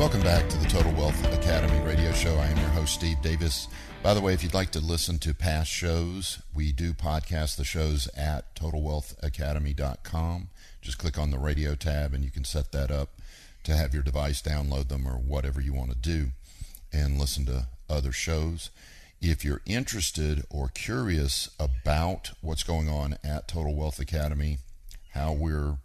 Welcome 0.00 0.22
back 0.22 0.48
to 0.48 0.56
the 0.56 0.64
Total 0.64 0.92
Wealth 0.92 1.30
Academy 1.30 1.78
radio 1.86 2.10
show. 2.12 2.34
I 2.36 2.46
am 2.46 2.56
your 2.56 2.70
host, 2.70 2.94
Steve 2.94 3.20
Davis. 3.20 3.68
By 4.02 4.14
the 4.14 4.22
way, 4.22 4.32
if 4.32 4.42
you'd 4.42 4.54
like 4.54 4.70
to 4.70 4.80
listen 4.80 5.18
to 5.18 5.34
past 5.34 5.70
shows, 5.70 6.40
we 6.54 6.72
do 6.72 6.94
podcast 6.94 7.56
the 7.58 7.64
shows 7.64 8.08
at 8.16 8.54
TotalWealthAcademy.com. 8.54 10.48
Just 10.80 10.96
click 10.96 11.18
on 11.18 11.30
the 11.30 11.38
radio 11.38 11.74
tab 11.74 12.14
and 12.14 12.24
you 12.24 12.30
can 12.30 12.44
set 12.44 12.72
that 12.72 12.90
up 12.90 13.10
to 13.64 13.76
have 13.76 13.92
your 13.92 14.02
device 14.02 14.40
download 14.40 14.88
them 14.88 15.06
or 15.06 15.18
whatever 15.18 15.60
you 15.60 15.74
want 15.74 15.90
to 15.90 15.96
do 15.96 16.28
and 16.90 17.20
listen 17.20 17.44
to 17.44 17.66
other 17.90 18.10
shows. 18.10 18.70
If 19.20 19.44
you're 19.44 19.60
interested 19.66 20.46
or 20.48 20.68
curious 20.68 21.50
about 21.60 22.30
what's 22.40 22.62
going 22.62 22.88
on 22.88 23.18
at 23.22 23.48
Total 23.48 23.74
Wealth 23.74 24.00
Academy, 24.00 24.60
how 25.10 25.34
we're 25.34 25.76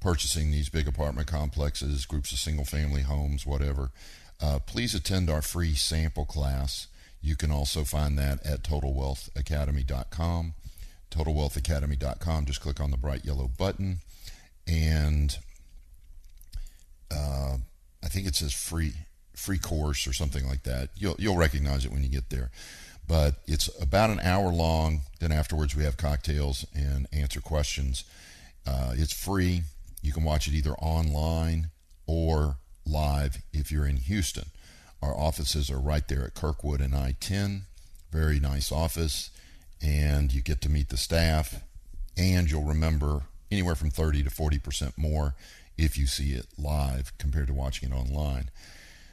purchasing 0.00 0.50
these 0.50 0.68
big 0.68 0.86
apartment 0.86 1.26
complexes, 1.26 2.06
groups 2.06 2.32
of 2.32 2.38
single 2.38 2.64
family 2.64 3.02
homes, 3.02 3.46
whatever, 3.46 3.90
uh, 4.40 4.58
please 4.60 4.94
attend 4.94 5.28
our 5.28 5.42
free 5.42 5.74
sample 5.74 6.24
class. 6.24 6.86
You 7.20 7.36
can 7.36 7.50
also 7.50 7.84
find 7.84 8.16
that 8.18 8.44
at 8.46 8.62
totalwealthacademy.com. 8.62 10.54
Totalwealthacademy.com. 11.10 12.44
Just 12.46 12.60
click 12.60 12.80
on 12.80 12.90
the 12.90 12.96
bright 12.96 13.24
yellow 13.24 13.48
button, 13.48 13.98
and 14.66 15.38
uh, 17.10 17.56
I 18.02 18.08
think 18.08 18.26
it 18.26 18.34
says 18.34 18.52
free 18.52 18.92
free 19.34 19.58
course 19.58 20.06
or 20.06 20.12
something 20.12 20.46
like 20.46 20.64
that. 20.64 20.90
You'll 20.96 21.16
you'll 21.18 21.36
recognize 21.36 21.84
it 21.84 21.92
when 21.92 22.02
you 22.02 22.08
get 22.08 22.30
there. 22.30 22.50
But 23.06 23.36
it's 23.46 23.70
about 23.80 24.10
an 24.10 24.20
hour 24.20 24.50
long. 24.52 25.00
Then 25.18 25.32
afterwards 25.32 25.74
we 25.74 25.84
have 25.84 25.96
cocktails 25.96 26.66
and 26.74 27.06
answer 27.10 27.40
questions. 27.40 28.04
Uh, 28.66 28.92
it's 28.94 29.14
free. 29.14 29.62
You 30.02 30.12
can 30.12 30.24
watch 30.24 30.48
it 30.48 30.54
either 30.54 30.74
online 30.74 31.70
or 32.06 32.56
live 32.86 33.42
if 33.52 33.70
you're 33.70 33.86
in 33.86 33.96
Houston. 33.96 34.46
Our 35.02 35.16
offices 35.16 35.70
are 35.70 35.78
right 35.78 36.06
there 36.08 36.24
at 36.24 36.34
Kirkwood 36.34 36.80
and 36.80 36.94
I 36.94 37.14
10. 37.20 37.62
Very 38.10 38.40
nice 38.40 38.72
office, 38.72 39.30
and 39.82 40.32
you 40.32 40.40
get 40.40 40.60
to 40.62 40.70
meet 40.70 40.88
the 40.88 40.96
staff, 40.96 41.62
and 42.16 42.50
you'll 42.50 42.64
remember 42.64 43.24
anywhere 43.50 43.74
from 43.74 43.90
30 43.90 44.22
to 44.22 44.30
40% 44.30 44.96
more 44.96 45.34
if 45.76 45.96
you 45.98 46.06
see 46.06 46.32
it 46.32 46.46
live 46.58 47.12
compared 47.18 47.46
to 47.48 47.54
watching 47.54 47.90
it 47.90 47.94
online. 47.94 48.50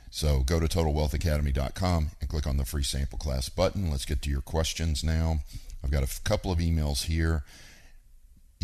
So 0.10 0.40
go 0.40 0.62
to 0.62 0.68
totalwealthacademy.com 0.68 2.12
and 2.22 2.30
click 2.30 2.48
on 2.48 2.58
the 2.58 2.66
free 2.66 2.84
sample 2.84 3.20
class 3.20 3.50
button. 3.50 3.92
Let's 3.92 4.06
get 4.06 4.22
to 4.24 4.30
your 4.30 4.42
questions 4.42 5.04
now. 5.04 5.42
I've 5.84 5.92
got 5.92 6.04
a 6.04 6.22
couple 6.24 6.52
of 6.52 6.60
emails 6.60 7.06
here. 7.06 7.44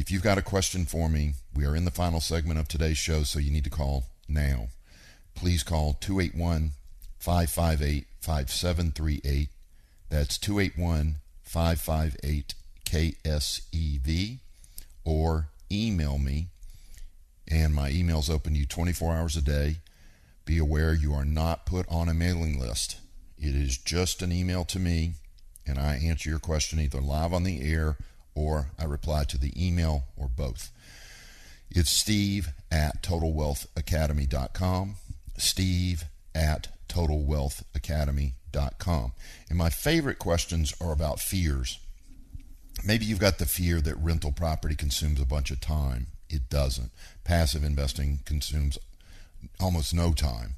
If 0.01 0.09
you've 0.09 0.23
got 0.23 0.39
a 0.39 0.41
question 0.41 0.85
for 0.85 1.09
me, 1.09 1.35
we 1.55 1.63
are 1.63 1.75
in 1.75 1.85
the 1.85 1.91
final 1.91 2.21
segment 2.21 2.59
of 2.59 2.67
today's 2.67 2.97
show, 2.97 3.21
so 3.21 3.37
you 3.37 3.51
need 3.51 3.65
to 3.65 3.69
call 3.69 4.05
now. 4.27 4.69
Please 5.35 5.61
call 5.61 5.93
281 5.93 6.71
558 7.19 8.07
5738. 8.19 9.49
That's 10.09 10.39
281 10.39 11.17
558 11.43 12.55
KSEV. 12.83 14.39
Or 15.05 15.49
email 15.71 16.17
me, 16.17 16.47
and 17.47 17.75
my 17.75 17.91
email's 17.91 18.27
open 18.27 18.53
to 18.53 18.59
you 18.59 18.65
24 18.65 19.15
hours 19.15 19.37
a 19.37 19.41
day. 19.43 19.75
Be 20.45 20.57
aware 20.57 20.95
you 20.95 21.13
are 21.13 21.25
not 21.25 21.67
put 21.67 21.87
on 21.87 22.09
a 22.09 22.15
mailing 22.15 22.59
list. 22.59 22.97
It 23.37 23.53
is 23.53 23.77
just 23.77 24.23
an 24.23 24.31
email 24.31 24.65
to 24.65 24.79
me, 24.79 25.13
and 25.67 25.77
I 25.77 25.97
answer 25.97 26.27
your 26.27 26.39
question 26.39 26.79
either 26.79 26.99
live 26.99 27.33
on 27.33 27.43
the 27.43 27.61
air 27.61 27.97
or 28.35 28.67
I 28.79 28.85
reply 28.85 29.23
to 29.25 29.37
the 29.37 29.51
email 29.57 30.05
or 30.17 30.27
both. 30.27 30.71
It's 31.69 31.89
steve 31.89 32.49
at 32.71 33.01
totalwealthacademy.com. 33.03 34.95
Steve 35.37 36.03
at 36.35 36.67
totalwealthacademy.com. 36.89 39.11
And 39.49 39.57
my 39.57 39.69
favorite 39.69 40.19
questions 40.19 40.73
are 40.81 40.91
about 40.91 41.19
fears. 41.19 41.79
maybe 42.83 43.05
you've 43.05 43.19
got 43.19 43.37
the 43.37 43.45
fear 43.45 43.79
that 43.81 43.95
rental 43.97 44.31
property 44.31 44.75
consumes 44.75 45.21
a 45.21 45.25
bunch 45.25 45.51
of 45.51 45.59
time. 45.61 46.07
It 46.29 46.49
doesn't. 46.49 46.91
Passive 47.23 47.63
investing 47.63 48.19
consumes 48.25 48.77
almost 49.59 49.93
no 49.93 50.13
time. 50.13 50.55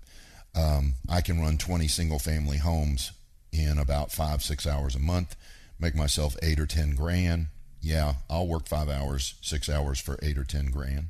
Um, 0.55 0.93
I 1.09 1.21
can 1.21 1.41
run 1.41 1.57
20 1.57 1.87
single 1.87 2.19
family 2.19 2.57
homes 2.57 3.11
in 3.51 3.77
about 3.77 4.11
five, 4.11 4.41
six 4.43 4.65
hours 4.67 4.95
a 4.95 4.99
month, 4.99 5.35
make 5.79 5.95
myself 5.95 6.35
eight 6.41 6.59
or 6.59 6.65
10 6.65 6.95
grand. 6.95 7.47
Yeah, 7.83 8.13
I'll 8.29 8.47
work 8.47 8.65
five 8.65 8.87
hours, 8.87 9.35
six 9.41 9.67
hours 9.67 9.99
for 9.99 10.17
eight 10.23 10.37
or 10.37 10.45
10 10.45 10.67
grand. 10.67 11.09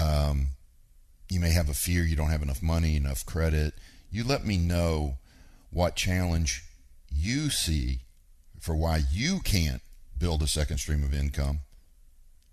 Um, 0.00 0.50
you 1.28 1.40
may 1.40 1.50
have 1.50 1.68
a 1.68 1.74
fear 1.74 2.04
you 2.04 2.14
don't 2.14 2.30
have 2.30 2.40
enough 2.40 2.62
money, 2.62 2.94
enough 2.94 3.26
credit. 3.26 3.74
You 4.08 4.22
let 4.22 4.46
me 4.46 4.56
know 4.58 5.16
what 5.72 5.96
challenge 5.96 6.62
you 7.10 7.50
see 7.50 7.98
for 8.60 8.76
why 8.76 9.00
you 9.10 9.40
can't 9.40 9.82
build 10.16 10.40
a 10.40 10.46
second 10.46 10.78
stream 10.78 11.02
of 11.02 11.12
income. 11.12 11.62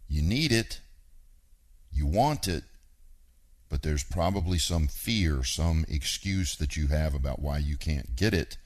You 0.08 0.24
need 0.24 0.52
it, 0.52 0.82
you 1.94 2.08
want 2.08 2.48
it, 2.48 2.64
but 3.70 3.84
there's 3.84 4.04
probably 4.04 4.58
some 4.58 4.88
fear, 4.88 5.44
some 5.44 5.86
excuse 5.88 6.56
that 6.56 6.76
you 6.76 6.88
have 6.88 7.14
about 7.14 7.40
why 7.40 7.60
you 7.60 7.78
can't 7.78 8.16
get 8.16 8.34
it. 8.34 8.58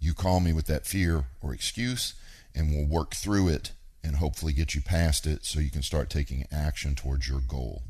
You 0.00 0.12
call 0.12 0.40
me 0.40 0.52
with 0.52 0.66
that 0.66 0.86
fear 0.86 1.26
or 1.40 1.54
excuse, 1.54 2.14
and 2.52 2.72
we'll 2.72 2.84
work 2.84 3.14
through 3.14 3.46
it 3.46 3.70
and 4.04 4.16
hopefully 4.16 4.52
get 4.52 4.74
you 4.74 4.80
past 4.80 5.26
it 5.26 5.44
so 5.44 5.60
you 5.60 5.70
can 5.70 5.82
start 5.82 6.10
taking 6.10 6.46
action 6.50 6.94
towards 6.94 7.28
your 7.28 7.40
goal. 7.40 7.82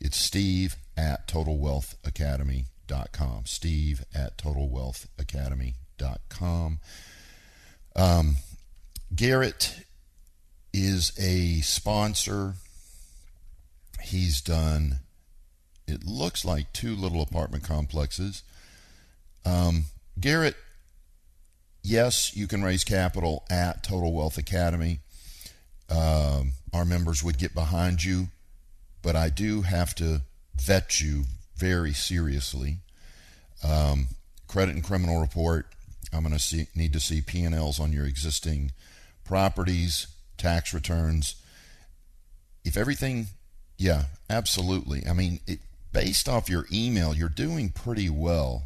It's 0.00 0.16
steve 0.16 0.76
at 0.96 1.28
totalwealthacademy.com. 1.28 3.46
Steve 3.46 4.04
at 4.14 4.38
totalwealthacademy.com. 4.38 6.78
Um, 7.96 8.36
Garrett 9.14 9.84
is 10.72 11.12
a 11.18 11.60
sponsor. 11.60 12.54
He's 14.02 14.40
done, 14.40 15.00
it 15.86 16.04
looks 16.04 16.44
like 16.44 16.72
two 16.72 16.96
little 16.96 17.22
apartment 17.22 17.62
complexes. 17.64 18.42
Um, 19.46 19.84
Garrett, 20.18 20.56
yes, 21.82 22.34
you 22.36 22.46
can 22.46 22.62
raise 22.62 22.84
capital 22.84 23.44
at 23.50 23.82
Total 23.82 24.12
Wealth 24.12 24.38
Academy. 24.38 25.00
Um, 25.90 26.52
our 26.72 26.84
members 26.84 27.22
would 27.22 27.38
get 27.38 27.54
behind 27.54 28.02
you, 28.04 28.28
but 29.02 29.16
I 29.16 29.28
do 29.28 29.62
have 29.62 29.94
to 29.96 30.22
vet 30.56 31.00
you 31.00 31.24
very 31.56 31.92
seriously. 31.92 32.78
Um, 33.62 34.08
credit 34.48 34.74
and 34.74 34.84
criminal 34.84 35.20
report. 35.20 35.66
I'm 36.12 36.24
going 36.24 36.36
to 36.36 36.66
need 36.74 36.92
to 36.92 37.00
see 37.00 37.20
P&Ls 37.20 37.80
on 37.80 37.92
your 37.92 38.06
existing 38.06 38.72
properties, 39.24 40.06
tax 40.36 40.72
returns. 40.72 41.36
If 42.64 42.76
everything, 42.76 43.26
yeah, 43.76 44.04
absolutely. 44.30 45.04
I 45.08 45.12
mean, 45.12 45.40
it, 45.46 45.60
based 45.92 46.28
off 46.28 46.48
your 46.48 46.66
email, 46.72 47.14
you're 47.14 47.28
doing 47.28 47.70
pretty 47.70 48.08
well. 48.08 48.64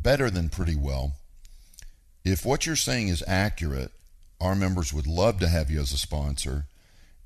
Better 0.00 0.30
than 0.30 0.48
pretty 0.48 0.76
well. 0.76 1.14
If 2.24 2.44
what 2.44 2.66
you're 2.66 2.76
saying 2.76 3.08
is 3.08 3.22
accurate, 3.26 3.92
our 4.40 4.54
members 4.54 4.92
would 4.92 5.06
love 5.06 5.38
to 5.40 5.48
have 5.48 5.70
you 5.70 5.80
as 5.80 5.92
a 5.92 5.98
sponsor. 5.98 6.66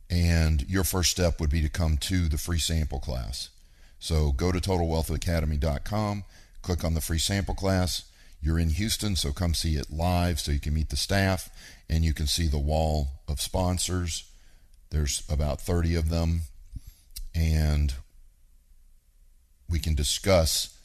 And 0.09 0.69
your 0.69 0.85
first 0.85 1.11
step 1.11 1.41
would 1.41 1.51
be 1.51 1.63
to 1.63 1.69
come 1.69 1.97
to 1.99 2.29
the 2.29 2.39
free 2.39 2.59
sample 2.59 2.99
class. 2.99 3.51
So 3.99 4.33
go 4.33 4.51
to 4.51 4.59
totalwealthacademy.com, 4.59 6.25
click 6.63 6.85
on 6.85 6.95
the 6.95 7.01
free 7.01 7.19
sample 7.19 7.55
class. 7.55 8.05
You're 8.43 8.59
in 8.59 8.71
Houston, 8.71 9.17
so 9.17 9.33
come 9.33 9.55
see 9.55 9.77
it 9.77 9.93
live 9.93 10.41
so 10.41 10.51
you 10.51 10.59
can 10.59 10.75
meet 10.75 10.89
the 10.89 10.97
staff 10.97 11.51
and 11.89 12.05
you 12.05 12.15
can 12.15 12.27
see 12.27 12.47
the 12.47 12.59
wall 12.59 13.09
of 13.29 13.41
sponsors. 13.41 14.25
There's 14.91 15.23
about 15.29 15.61
30 15.61 15.95
of 15.95 16.09
them, 16.09 16.43
and 17.35 17.95
we 19.69 19.79
can 19.79 19.95
discuss 19.95 20.77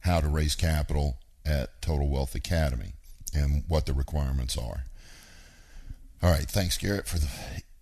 how 0.00 0.20
to 0.20 0.28
raise 0.28 0.54
capital 0.54 1.18
at 1.46 1.80
Total 1.80 2.08
Wealth 2.08 2.34
Academy 2.34 2.92
and 3.32 3.64
what 3.68 3.86
the 3.86 3.94
requirements 3.94 4.58
are. 4.58 4.84
All 6.24 6.30
right, 6.30 6.48
thanks, 6.48 6.78
Garrett, 6.78 7.06
for 7.06 7.18
the 7.18 7.28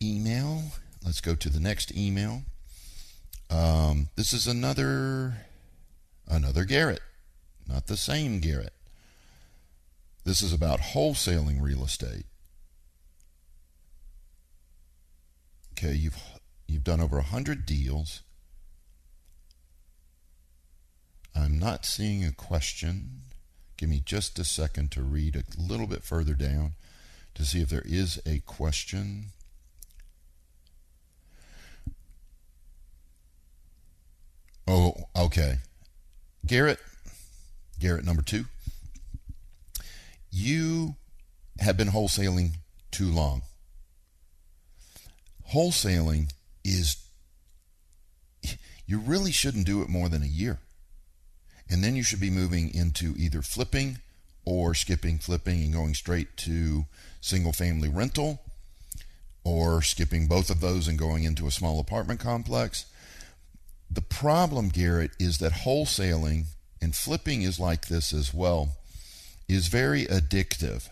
email. 0.02 0.64
Let's 1.04 1.20
go 1.20 1.36
to 1.36 1.48
the 1.48 1.60
next 1.60 1.96
email. 1.96 2.42
Um, 3.48 4.08
this 4.16 4.32
is 4.32 4.48
another 4.48 5.46
another 6.26 6.64
Garrett, 6.64 7.02
not 7.68 7.86
the 7.86 7.96
same 7.96 8.40
Garrett. 8.40 8.72
This 10.24 10.42
is 10.42 10.52
about 10.52 10.80
wholesaling 10.80 11.62
real 11.62 11.84
estate. 11.84 12.24
Okay, 15.74 15.94
you've 15.94 16.18
you've 16.66 16.82
done 16.82 17.00
over 17.00 17.18
a 17.18 17.22
hundred 17.22 17.64
deals. 17.64 18.22
I'm 21.32 21.60
not 21.60 21.86
seeing 21.86 22.24
a 22.24 22.32
question. 22.32 23.20
Give 23.76 23.88
me 23.88 24.02
just 24.04 24.36
a 24.40 24.44
second 24.44 24.90
to 24.90 25.02
read 25.02 25.36
a 25.36 25.44
little 25.56 25.86
bit 25.86 26.02
further 26.02 26.34
down 26.34 26.72
to 27.34 27.44
see 27.44 27.60
if 27.60 27.68
there 27.68 27.82
is 27.84 28.20
a 28.26 28.38
question. 28.40 29.26
Oh, 34.66 34.94
okay. 35.16 35.58
Garrett, 36.46 36.78
Garrett 37.78 38.04
number 38.04 38.22
two, 38.22 38.44
you 40.30 40.96
have 41.58 41.76
been 41.76 41.88
wholesaling 41.88 42.54
too 42.90 43.10
long. 43.10 43.42
Wholesaling 45.52 46.32
is, 46.64 46.96
you 48.86 48.98
really 48.98 49.32
shouldn't 49.32 49.66
do 49.66 49.82
it 49.82 49.88
more 49.88 50.08
than 50.08 50.22
a 50.22 50.26
year. 50.26 50.60
And 51.68 51.82
then 51.82 51.96
you 51.96 52.02
should 52.02 52.20
be 52.20 52.30
moving 52.30 52.74
into 52.74 53.14
either 53.16 53.42
flipping 53.42 53.98
or 54.44 54.74
skipping 54.74 55.18
flipping 55.18 55.62
and 55.62 55.72
going 55.72 55.94
straight 55.94 56.36
to 56.38 56.86
single 57.22 57.52
family 57.52 57.88
rental 57.88 58.42
or 59.44 59.80
skipping 59.80 60.26
both 60.26 60.50
of 60.50 60.60
those 60.60 60.86
and 60.86 60.98
going 60.98 61.24
into 61.24 61.46
a 61.46 61.50
small 61.50 61.80
apartment 61.80 62.20
complex. 62.20 62.84
The 63.90 64.02
problem, 64.02 64.68
Garrett, 64.68 65.12
is 65.18 65.38
that 65.38 65.52
wholesaling 65.52 66.44
and 66.80 66.94
flipping 66.94 67.42
is 67.42 67.58
like 67.58 67.86
this 67.86 68.12
as 68.12 68.34
well, 68.34 68.76
is 69.48 69.68
very 69.68 70.04
addictive. 70.06 70.88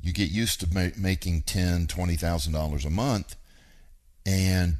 You 0.00 0.12
get 0.12 0.30
used 0.30 0.60
to 0.60 0.68
ma- 0.74 0.96
making 0.96 1.42
ten, 1.42 1.86
twenty 1.86 2.16
thousand 2.16 2.52
dollars 2.52 2.84
a 2.84 2.90
month, 2.90 3.36
and 4.26 4.76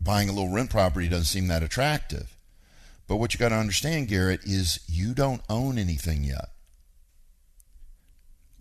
buying 0.00 0.28
a 0.28 0.32
little 0.32 0.52
rent 0.52 0.70
property 0.70 1.08
doesn't 1.08 1.26
seem 1.26 1.48
that 1.48 1.62
attractive. 1.62 2.34
But 3.06 3.16
what 3.16 3.32
you 3.32 3.38
got 3.38 3.50
to 3.50 3.56
understand, 3.56 4.08
Garrett, 4.08 4.44
is 4.44 4.80
you 4.88 5.14
don't 5.14 5.42
own 5.48 5.78
anything 5.78 6.24
yet. 6.24 6.48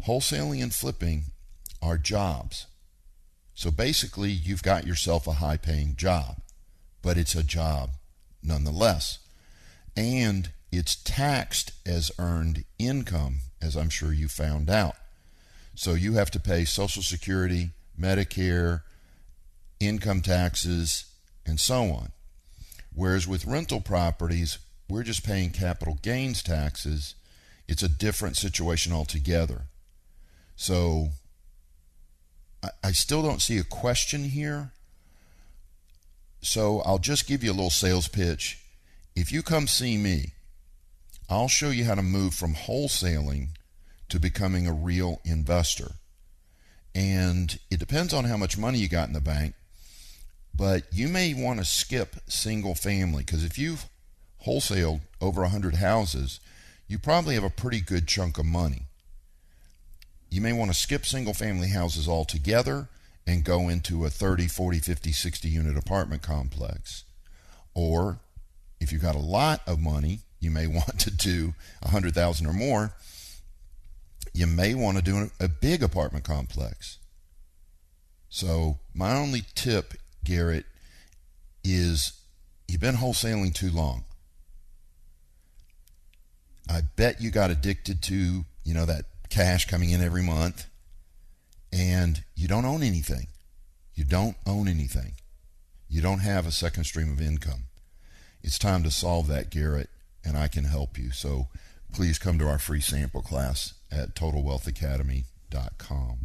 Wholesaling 0.06 0.64
and 0.64 0.74
flipping 0.74 1.26
are 1.82 1.98
jobs. 1.98 2.68
So 3.54 3.72
basically, 3.72 4.32
you've 4.32 4.64
got 4.64 4.88
yourself 4.88 5.28
a 5.28 5.34
high 5.34 5.58
paying 5.58 5.96
job, 5.96 6.38
but 7.02 7.18
it's 7.18 7.36
a 7.36 7.44
job 7.44 7.92
nonetheless. 8.42 9.20
And 9.98 10.52
it's 10.72 10.96
taxed 10.96 11.74
as 11.86 12.12
earned 12.18 12.64
income, 12.78 13.40
as 13.62 13.76
I'm 13.76 13.90
sure 13.90 14.14
you 14.14 14.28
found 14.28 14.70
out. 14.70 14.96
So 15.76 15.94
you 15.94 16.14
have 16.14 16.32
to 16.32 16.40
pay 16.40 16.66
Social 16.66 17.04
Security, 17.04 17.72
Medicare, 18.00 18.82
income 19.80 20.22
taxes, 20.22 21.06
and 21.46 21.60
so 21.60 21.84
on. 21.92 22.12
Whereas 22.94 23.28
with 23.28 23.46
rental 23.46 23.82
properties, 23.82 24.58
we're 24.88 25.04
just 25.04 25.26
paying 25.26 25.52
capital 25.52 26.00
gains 26.02 26.42
taxes. 26.44 27.16
It's 27.68 27.84
a 27.84 27.90
different 27.90 28.38
situation 28.38 28.94
altogether. 28.94 29.64
So 30.60 31.12
I, 32.62 32.70
I 32.84 32.92
still 32.92 33.22
don't 33.22 33.42
see 33.42 33.58
a 33.60 33.64
question 33.64 34.26
here. 34.26 34.72
So 36.42 36.82
I'll 36.82 37.00
just 37.00 37.28
give 37.28 37.46
you 37.46 37.52
a 37.52 37.54
little 37.54 37.70
sales 37.70 38.10
pitch. 38.10 38.60
If 39.16 39.32
you 39.32 39.42
come 39.42 39.68
see 39.68 39.96
me, 39.96 40.34
I'll 41.30 41.48
show 41.48 41.70
you 41.70 41.86
how 41.86 41.96
to 41.96 42.02
move 42.02 42.34
from 42.34 42.56
wholesaling 42.56 43.52
to 44.10 44.20
becoming 44.20 44.68
a 44.68 44.74
real 44.74 45.22
investor. 45.24 45.94
And 46.94 47.58
it 47.72 47.80
depends 47.80 48.14
on 48.14 48.26
how 48.26 48.36
much 48.36 48.58
money 48.58 48.80
you 48.80 48.90
got 48.90 49.08
in 49.08 49.14
the 49.14 49.22
bank, 49.22 49.54
but 50.54 50.84
you 50.92 51.08
may 51.08 51.34
want 51.34 51.60
to 51.60 51.66
skip 51.66 52.18
single 52.28 52.76
family 52.76 53.24
because 53.24 53.46
if 53.46 53.58
you've 53.58 53.86
wholesaled 54.46 55.00
over 55.22 55.42
100 55.42 55.76
houses, 55.76 56.42
you 56.86 57.00
probably 57.00 57.36
have 57.36 57.46
a 57.46 57.50
pretty 57.50 57.80
good 57.80 58.10
chunk 58.10 58.38
of 58.38 58.46
money. 58.46 58.89
You 60.30 60.42
may 60.42 60.54
want 60.54 60.72
to 60.72 60.78
skip 60.78 61.06
single 61.06 61.34
family 61.34 61.70
houses 61.70 62.08
altogether 62.08 62.88
and 63.26 63.44
go 63.44 63.70
into 63.70 64.06
a 64.06 64.10
30, 64.10 64.48
40, 64.48 64.80
50, 64.80 65.12
60 65.12 65.48
unit 65.48 65.78
apartment 65.78 66.22
complex. 66.22 67.04
Or 67.74 68.20
if 68.80 68.92
you've 68.92 69.02
got 69.02 69.16
a 69.16 69.20
lot 69.20 69.62
of 69.68 69.80
money, 69.80 70.20
you 70.40 70.52
may 70.52 70.68
want 70.80 71.00
to 71.00 71.12
do 71.12 71.54
100,000 71.82 72.46
or 72.46 72.54
more. 72.54 72.94
you 74.34 74.48
may 74.48 74.76
want 74.76 74.98
to 74.98 75.04
do 75.04 75.32
a 75.40 75.48
big 75.48 75.82
apartment 75.82 76.24
complex. 76.24 76.98
So, 78.30 78.78
my 78.94 79.16
only 79.16 79.42
tip, 79.56 79.96
Garrett, 80.24 80.66
is 81.64 82.14
you've 82.68 82.80
been 82.80 82.96
wholesaling 82.96 83.54
too 83.56 83.72
long. 83.72 84.04
I 86.70 86.82
bet 86.96 87.22
you 87.22 87.32
got 87.32 87.50
addicted 87.50 88.04
to, 88.04 88.46
you 88.64 88.74
know, 88.76 88.86
that 88.86 89.06
cash 89.30 89.66
coming 89.66 89.92
in 89.92 90.02
every 90.02 90.24
month 90.24 90.66
and 91.72 92.24
you 92.36 92.48
don't 92.48 92.66
own 92.66 92.84
anything. 92.84 93.28
You 93.94 94.04
don't 94.04 94.36
own 94.46 94.68
anything. 94.68 95.14
You 95.88 96.02
don't 96.02 96.20
have 96.20 96.46
a 96.46 96.52
second 96.52 96.84
stream 96.86 97.12
of 97.12 97.22
income. 97.22 97.64
It's 98.42 98.60
time 98.60 98.84
to 98.84 98.92
solve 98.92 99.28
that, 99.28 99.50
Garrett, 99.50 99.90
and 100.24 100.38
I 100.38 100.48
can 100.48 100.64
help 100.66 100.98
you. 100.98 101.12
So 101.12 101.48
please 101.94 102.20
come 102.20 102.38
to 102.40 102.48
our 102.48 102.60
free 102.60 102.82
sample 102.82 103.22
class 103.22 103.74
at 103.92 104.16
totalwealthacademy.com. 104.16 106.18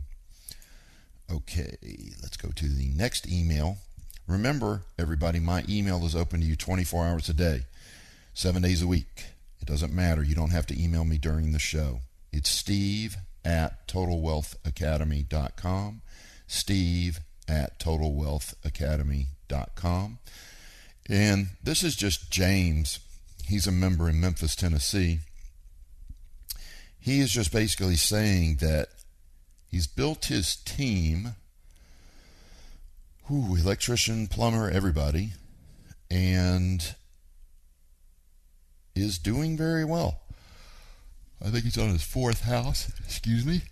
Okay, 1.33 1.77
let's 2.23 2.37
go 2.37 2.51
to 2.51 2.69
the 2.69 2.93
next 2.95 3.27
email. 3.31 3.79
Remember, 4.27 4.83
everybody, 4.99 5.41
my 5.41 5.65
email 5.69 6.05
is 6.05 6.15
open 6.15 6.41
to 6.41 6.47
you 6.47 6.57
24 6.57 7.07
hours 7.07 7.29
a 7.29 7.35
day, 7.35 7.63
seven 8.35 8.63
days 8.63 8.83
a 8.83 8.87
week. 8.87 9.25
It 9.61 9.67
doesn't 9.67 9.93
matter. 9.93 10.23
You 10.23 10.35
don't 10.35 10.53
have 10.53 10.67
to 10.67 10.81
email 10.81 11.05
me 11.05 11.19
during 11.19 11.53
the 11.53 11.59
show. 11.59 12.01
It's 12.37 12.51
steve 12.51 13.17
at 13.45 13.87
totalwealthacademy.com. 13.87 16.03
Steve 16.49 17.21
at 17.47 17.79
totalwealthacademy.com. 17.79 20.19
And 21.09 21.47
this 21.63 21.85
is 21.85 21.95
just 21.95 22.33
James. 22.33 22.99
He's 23.47 23.69
a 23.69 23.73
member 23.73 24.09
in 24.09 24.21
Memphis, 24.21 24.57
Tennessee. 24.57 25.21
He 26.99 27.21
is 27.21 27.31
just 27.31 27.53
basically 27.53 27.95
saying 27.95 28.57
that 28.57 28.89
he's 29.69 29.87
built 29.87 30.25
his 30.25 30.57
team 30.57 31.37
whew, 33.29 33.55
electrician, 33.55 34.27
plumber, 34.27 34.69
everybody, 34.69 35.35
and 36.11 36.97
is 38.97 39.19
doing 39.19 39.57
very 39.57 39.85
well. 39.85 40.24
I 41.45 41.51
think 41.51 41.65
he's 41.65 41.79
on 41.79 41.91
his 41.91 42.03
fourth 42.03 42.43
house. 42.43 42.91
Excuse 43.05 43.45
me. 43.45 43.63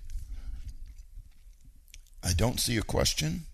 I 2.23 2.33
don't 2.35 2.61
see 2.61 2.77
a 2.77 2.83
question. 2.83 3.47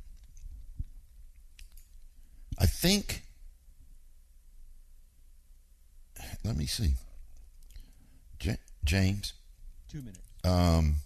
I 2.58 2.66
think. 2.66 3.22
Let 6.44 6.56
me 6.56 6.66
see. 6.66 6.94
J- 8.40 8.58
James. 8.84 9.34
Two 9.88 9.98
minutes. 9.98 10.20
Um, 10.44 10.96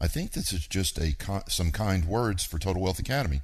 I 0.00 0.08
think 0.08 0.32
this 0.32 0.52
is 0.52 0.66
just 0.66 0.98
a 0.98 1.14
some 1.48 1.70
kind 1.70 2.06
words 2.06 2.44
for 2.44 2.58
Total 2.58 2.82
Wealth 2.82 2.98
Academy. 2.98 3.42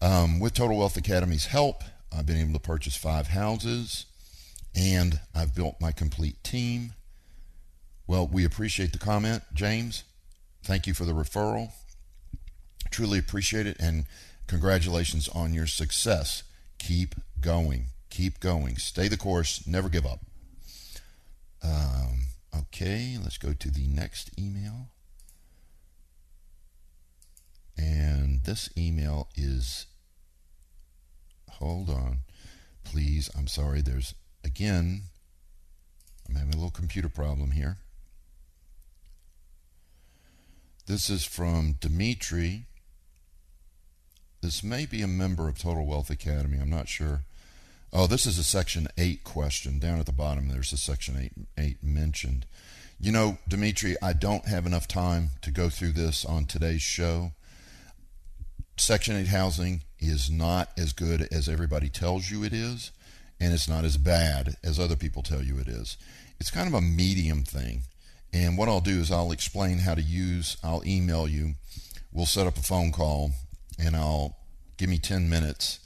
Um, 0.00 0.40
with 0.40 0.54
Total 0.54 0.78
Wealth 0.78 0.96
Academy's 0.96 1.46
help, 1.46 1.82
I've 2.16 2.24
been 2.24 2.38
able 2.38 2.54
to 2.54 2.60
purchase 2.60 2.96
five 2.96 3.28
houses, 3.28 4.06
and 4.74 5.20
I've 5.34 5.54
built 5.54 5.80
my 5.80 5.92
complete 5.92 6.42
team. 6.42 6.94
Well, 8.08 8.26
we 8.26 8.46
appreciate 8.46 8.92
the 8.92 8.98
comment, 8.98 9.42
James. 9.52 10.02
Thank 10.64 10.86
you 10.86 10.94
for 10.94 11.04
the 11.04 11.12
referral. 11.12 11.72
Truly 12.90 13.18
appreciate 13.18 13.66
it, 13.66 13.76
and 13.78 14.06
congratulations 14.46 15.28
on 15.28 15.52
your 15.52 15.66
success. 15.66 16.42
Keep 16.78 17.16
going. 17.42 17.88
Keep 18.08 18.40
going. 18.40 18.76
Stay 18.76 19.08
the 19.08 19.18
course. 19.18 19.66
Never 19.66 19.90
give 19.90 20.06
up. 20.06 20.20
Um, 21.62 22.28
okay, 22.56 23.18
let's 23.22 23.36
go 23.36 23.52
to 23.52 23.70
the 23.70 23.86
next 23.86 24.30
email. 24.40 24.88
And 27.76 28.42
this 28.44 28.70
email 28.76 29.28
is, 29.36 29.84
hold 31.50 31.90
on, 31.90 32.20
please. 32.84 33.30
I'm 33.36 33.48
sorry. 33.48 33.82
There's, 33.82 34.14
again, 34.42 35.02
I'm 36.26 36.36
having 36.36 36.54
a 36.54 36.56
little 36.56 36.70
computer 36.70 37.10
problem 37.10 37.50
here. 37.50 37.76
This 40.88 41.10
is 41.10 41.26
from 41.26 41.74
Dimitri. 41.80 42.64
This 44.40 44.64
may 44.64 44.86
be 44.86 45.02
a 45.02 45.06
member 45.06 45.46
of 45.46 45.58
Total 45.58 45.84
Wealth 45.84 46.08
Academy. 46.08 46.56
I'm 46.58 46.70
not 46.70 46.88
sure. 46.88 47.24
Oh, 47.92 48.06
this 48.06 48.24
is 48.24 48.38
a 48.38 48.42
Section 48.42 48.88
8 48.96 49.22
question. 49.22 49.78
Down 49.78 49.98
at 49.98 50.06
the 50.06 50.12
bottom, 50.12 50.48
there's 50.48 50.72
a 50.72 50.78
Section 50.78 51.18
8, 51.18 51.32
8 51.58 51.84
mentioned. 51.84 52.46
You 52.98 53.12
know, 53.12 53.36
Dimitri, 53.46 53.96
I 54.02 54.14
don't 54.14 54.48
have 54.48 54.64
enough 54.64 54.88
time 54.88 55.32
to 55.42 55.50
go 55.50 55.68
through 55.68 55.92
this 55.92 56.24
on 56.24 56.46
today's 56.46 56.80
show. 56.80 57.32
Section 58.78 59.14
8 59.14 59.26
housing 59.26 59.82
is 59.98 60.30
not 60.30 60.70
as 60.78 60.94
good 60.94 61.28
as 61.30 61.50
everybody 61.50 61.90
tells 61.90 62.30
you 62.30 62.44
it 62.44 62.54
is, 62.54 62.92
and 63.38 63.52
it's 63.52 63.68
not 63.68 63.84
as 63.84 63.98
bad 63.98 64.54
as 64.64 64.80
other 64.80 64.96
people 64.96 65.22
tell 65.22 65.42
you 65.42 65.58
it 65.58 65.68
is. 65.68 65.98
It's 66.40 66.50
kind 66.50 66.66
of 66.66 66.72
a 66.72 66.80
medium 66.80 67.44
thing. 67.44 67.82
And 68.32 68.58
what 68.58 68.68
I'll 68.68 68.80
do 68.80 69.00
is 69.00 69.10
I'll 69.10 69.32
explain 69.32 69.78
how 69.78 69.94
to 69.94 70.02
use, 70.02 70.56
I'll 70.62 70.82
email 70.86 71.26
you. 71.26 71.54
We'll 72.12 72.26
set 72.26 72.46
up 72.46 72.58
a 72.58 72.62
phone 72.62 72.92
call, 72.92 73.32
and 73.78 73.96
I'll 73.96 74.36
give 74.76 74.88
me 74.88 74.98
10 74.98 75.28
minutes, 75.28 75.80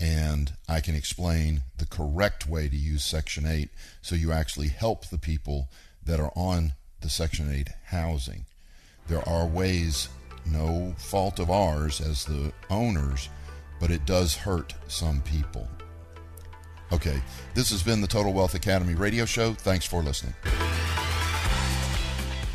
and 0.00 0.54
I 0.68 0.80
can 0.80 0.94
explain 0.94 1.62
the 1.78 1.86
correct 1.86 2.46
way 2.46 2.68
to 2.68 2.76
use 2.76 3.04
Section 3.04 3.46
8 3.46 3.68
so 4.00 4.14
you 4.14 4.32
actually 4.32 4.68
help 4.68 5.06
the 5.06 5.18
people 5.18 5.68
that 6.04 6.20
are 6.20 6.32
on 6.34 6.72
the 7.00 7.10
Section 7.10 7.52
8 7.52 7.68
housing. 7.86 8.46
There 9.08 9.26
are 9.28 9.46
ways 9.46 10.08
no 10.46 10.94
fault 10.98 11.38
of 11.38 11.50
ours 11.50 12.00
as 12.00 12.24
the 12.24 12.52
owners, 12.70 13.28
but 13.80 13.90
it 13.90 14.06
does 14.06 14.34
hurt 14.34 14.74
some 14.88 15.20
people. 15.22 15.68
Okay, 16.92 17.22
this 17.54 17.70
has 17.70 17.82
been 17.82 18.00
the 18.00 18.06
Total 18.06 18.32
Wealth 18.32 18.54
Academy 18.54 18.94
radio 18.94 19.24
show. 19.24 19.54
Thanks 19.54 19.86
for 19.86 20.02
listening. 20.02 20.34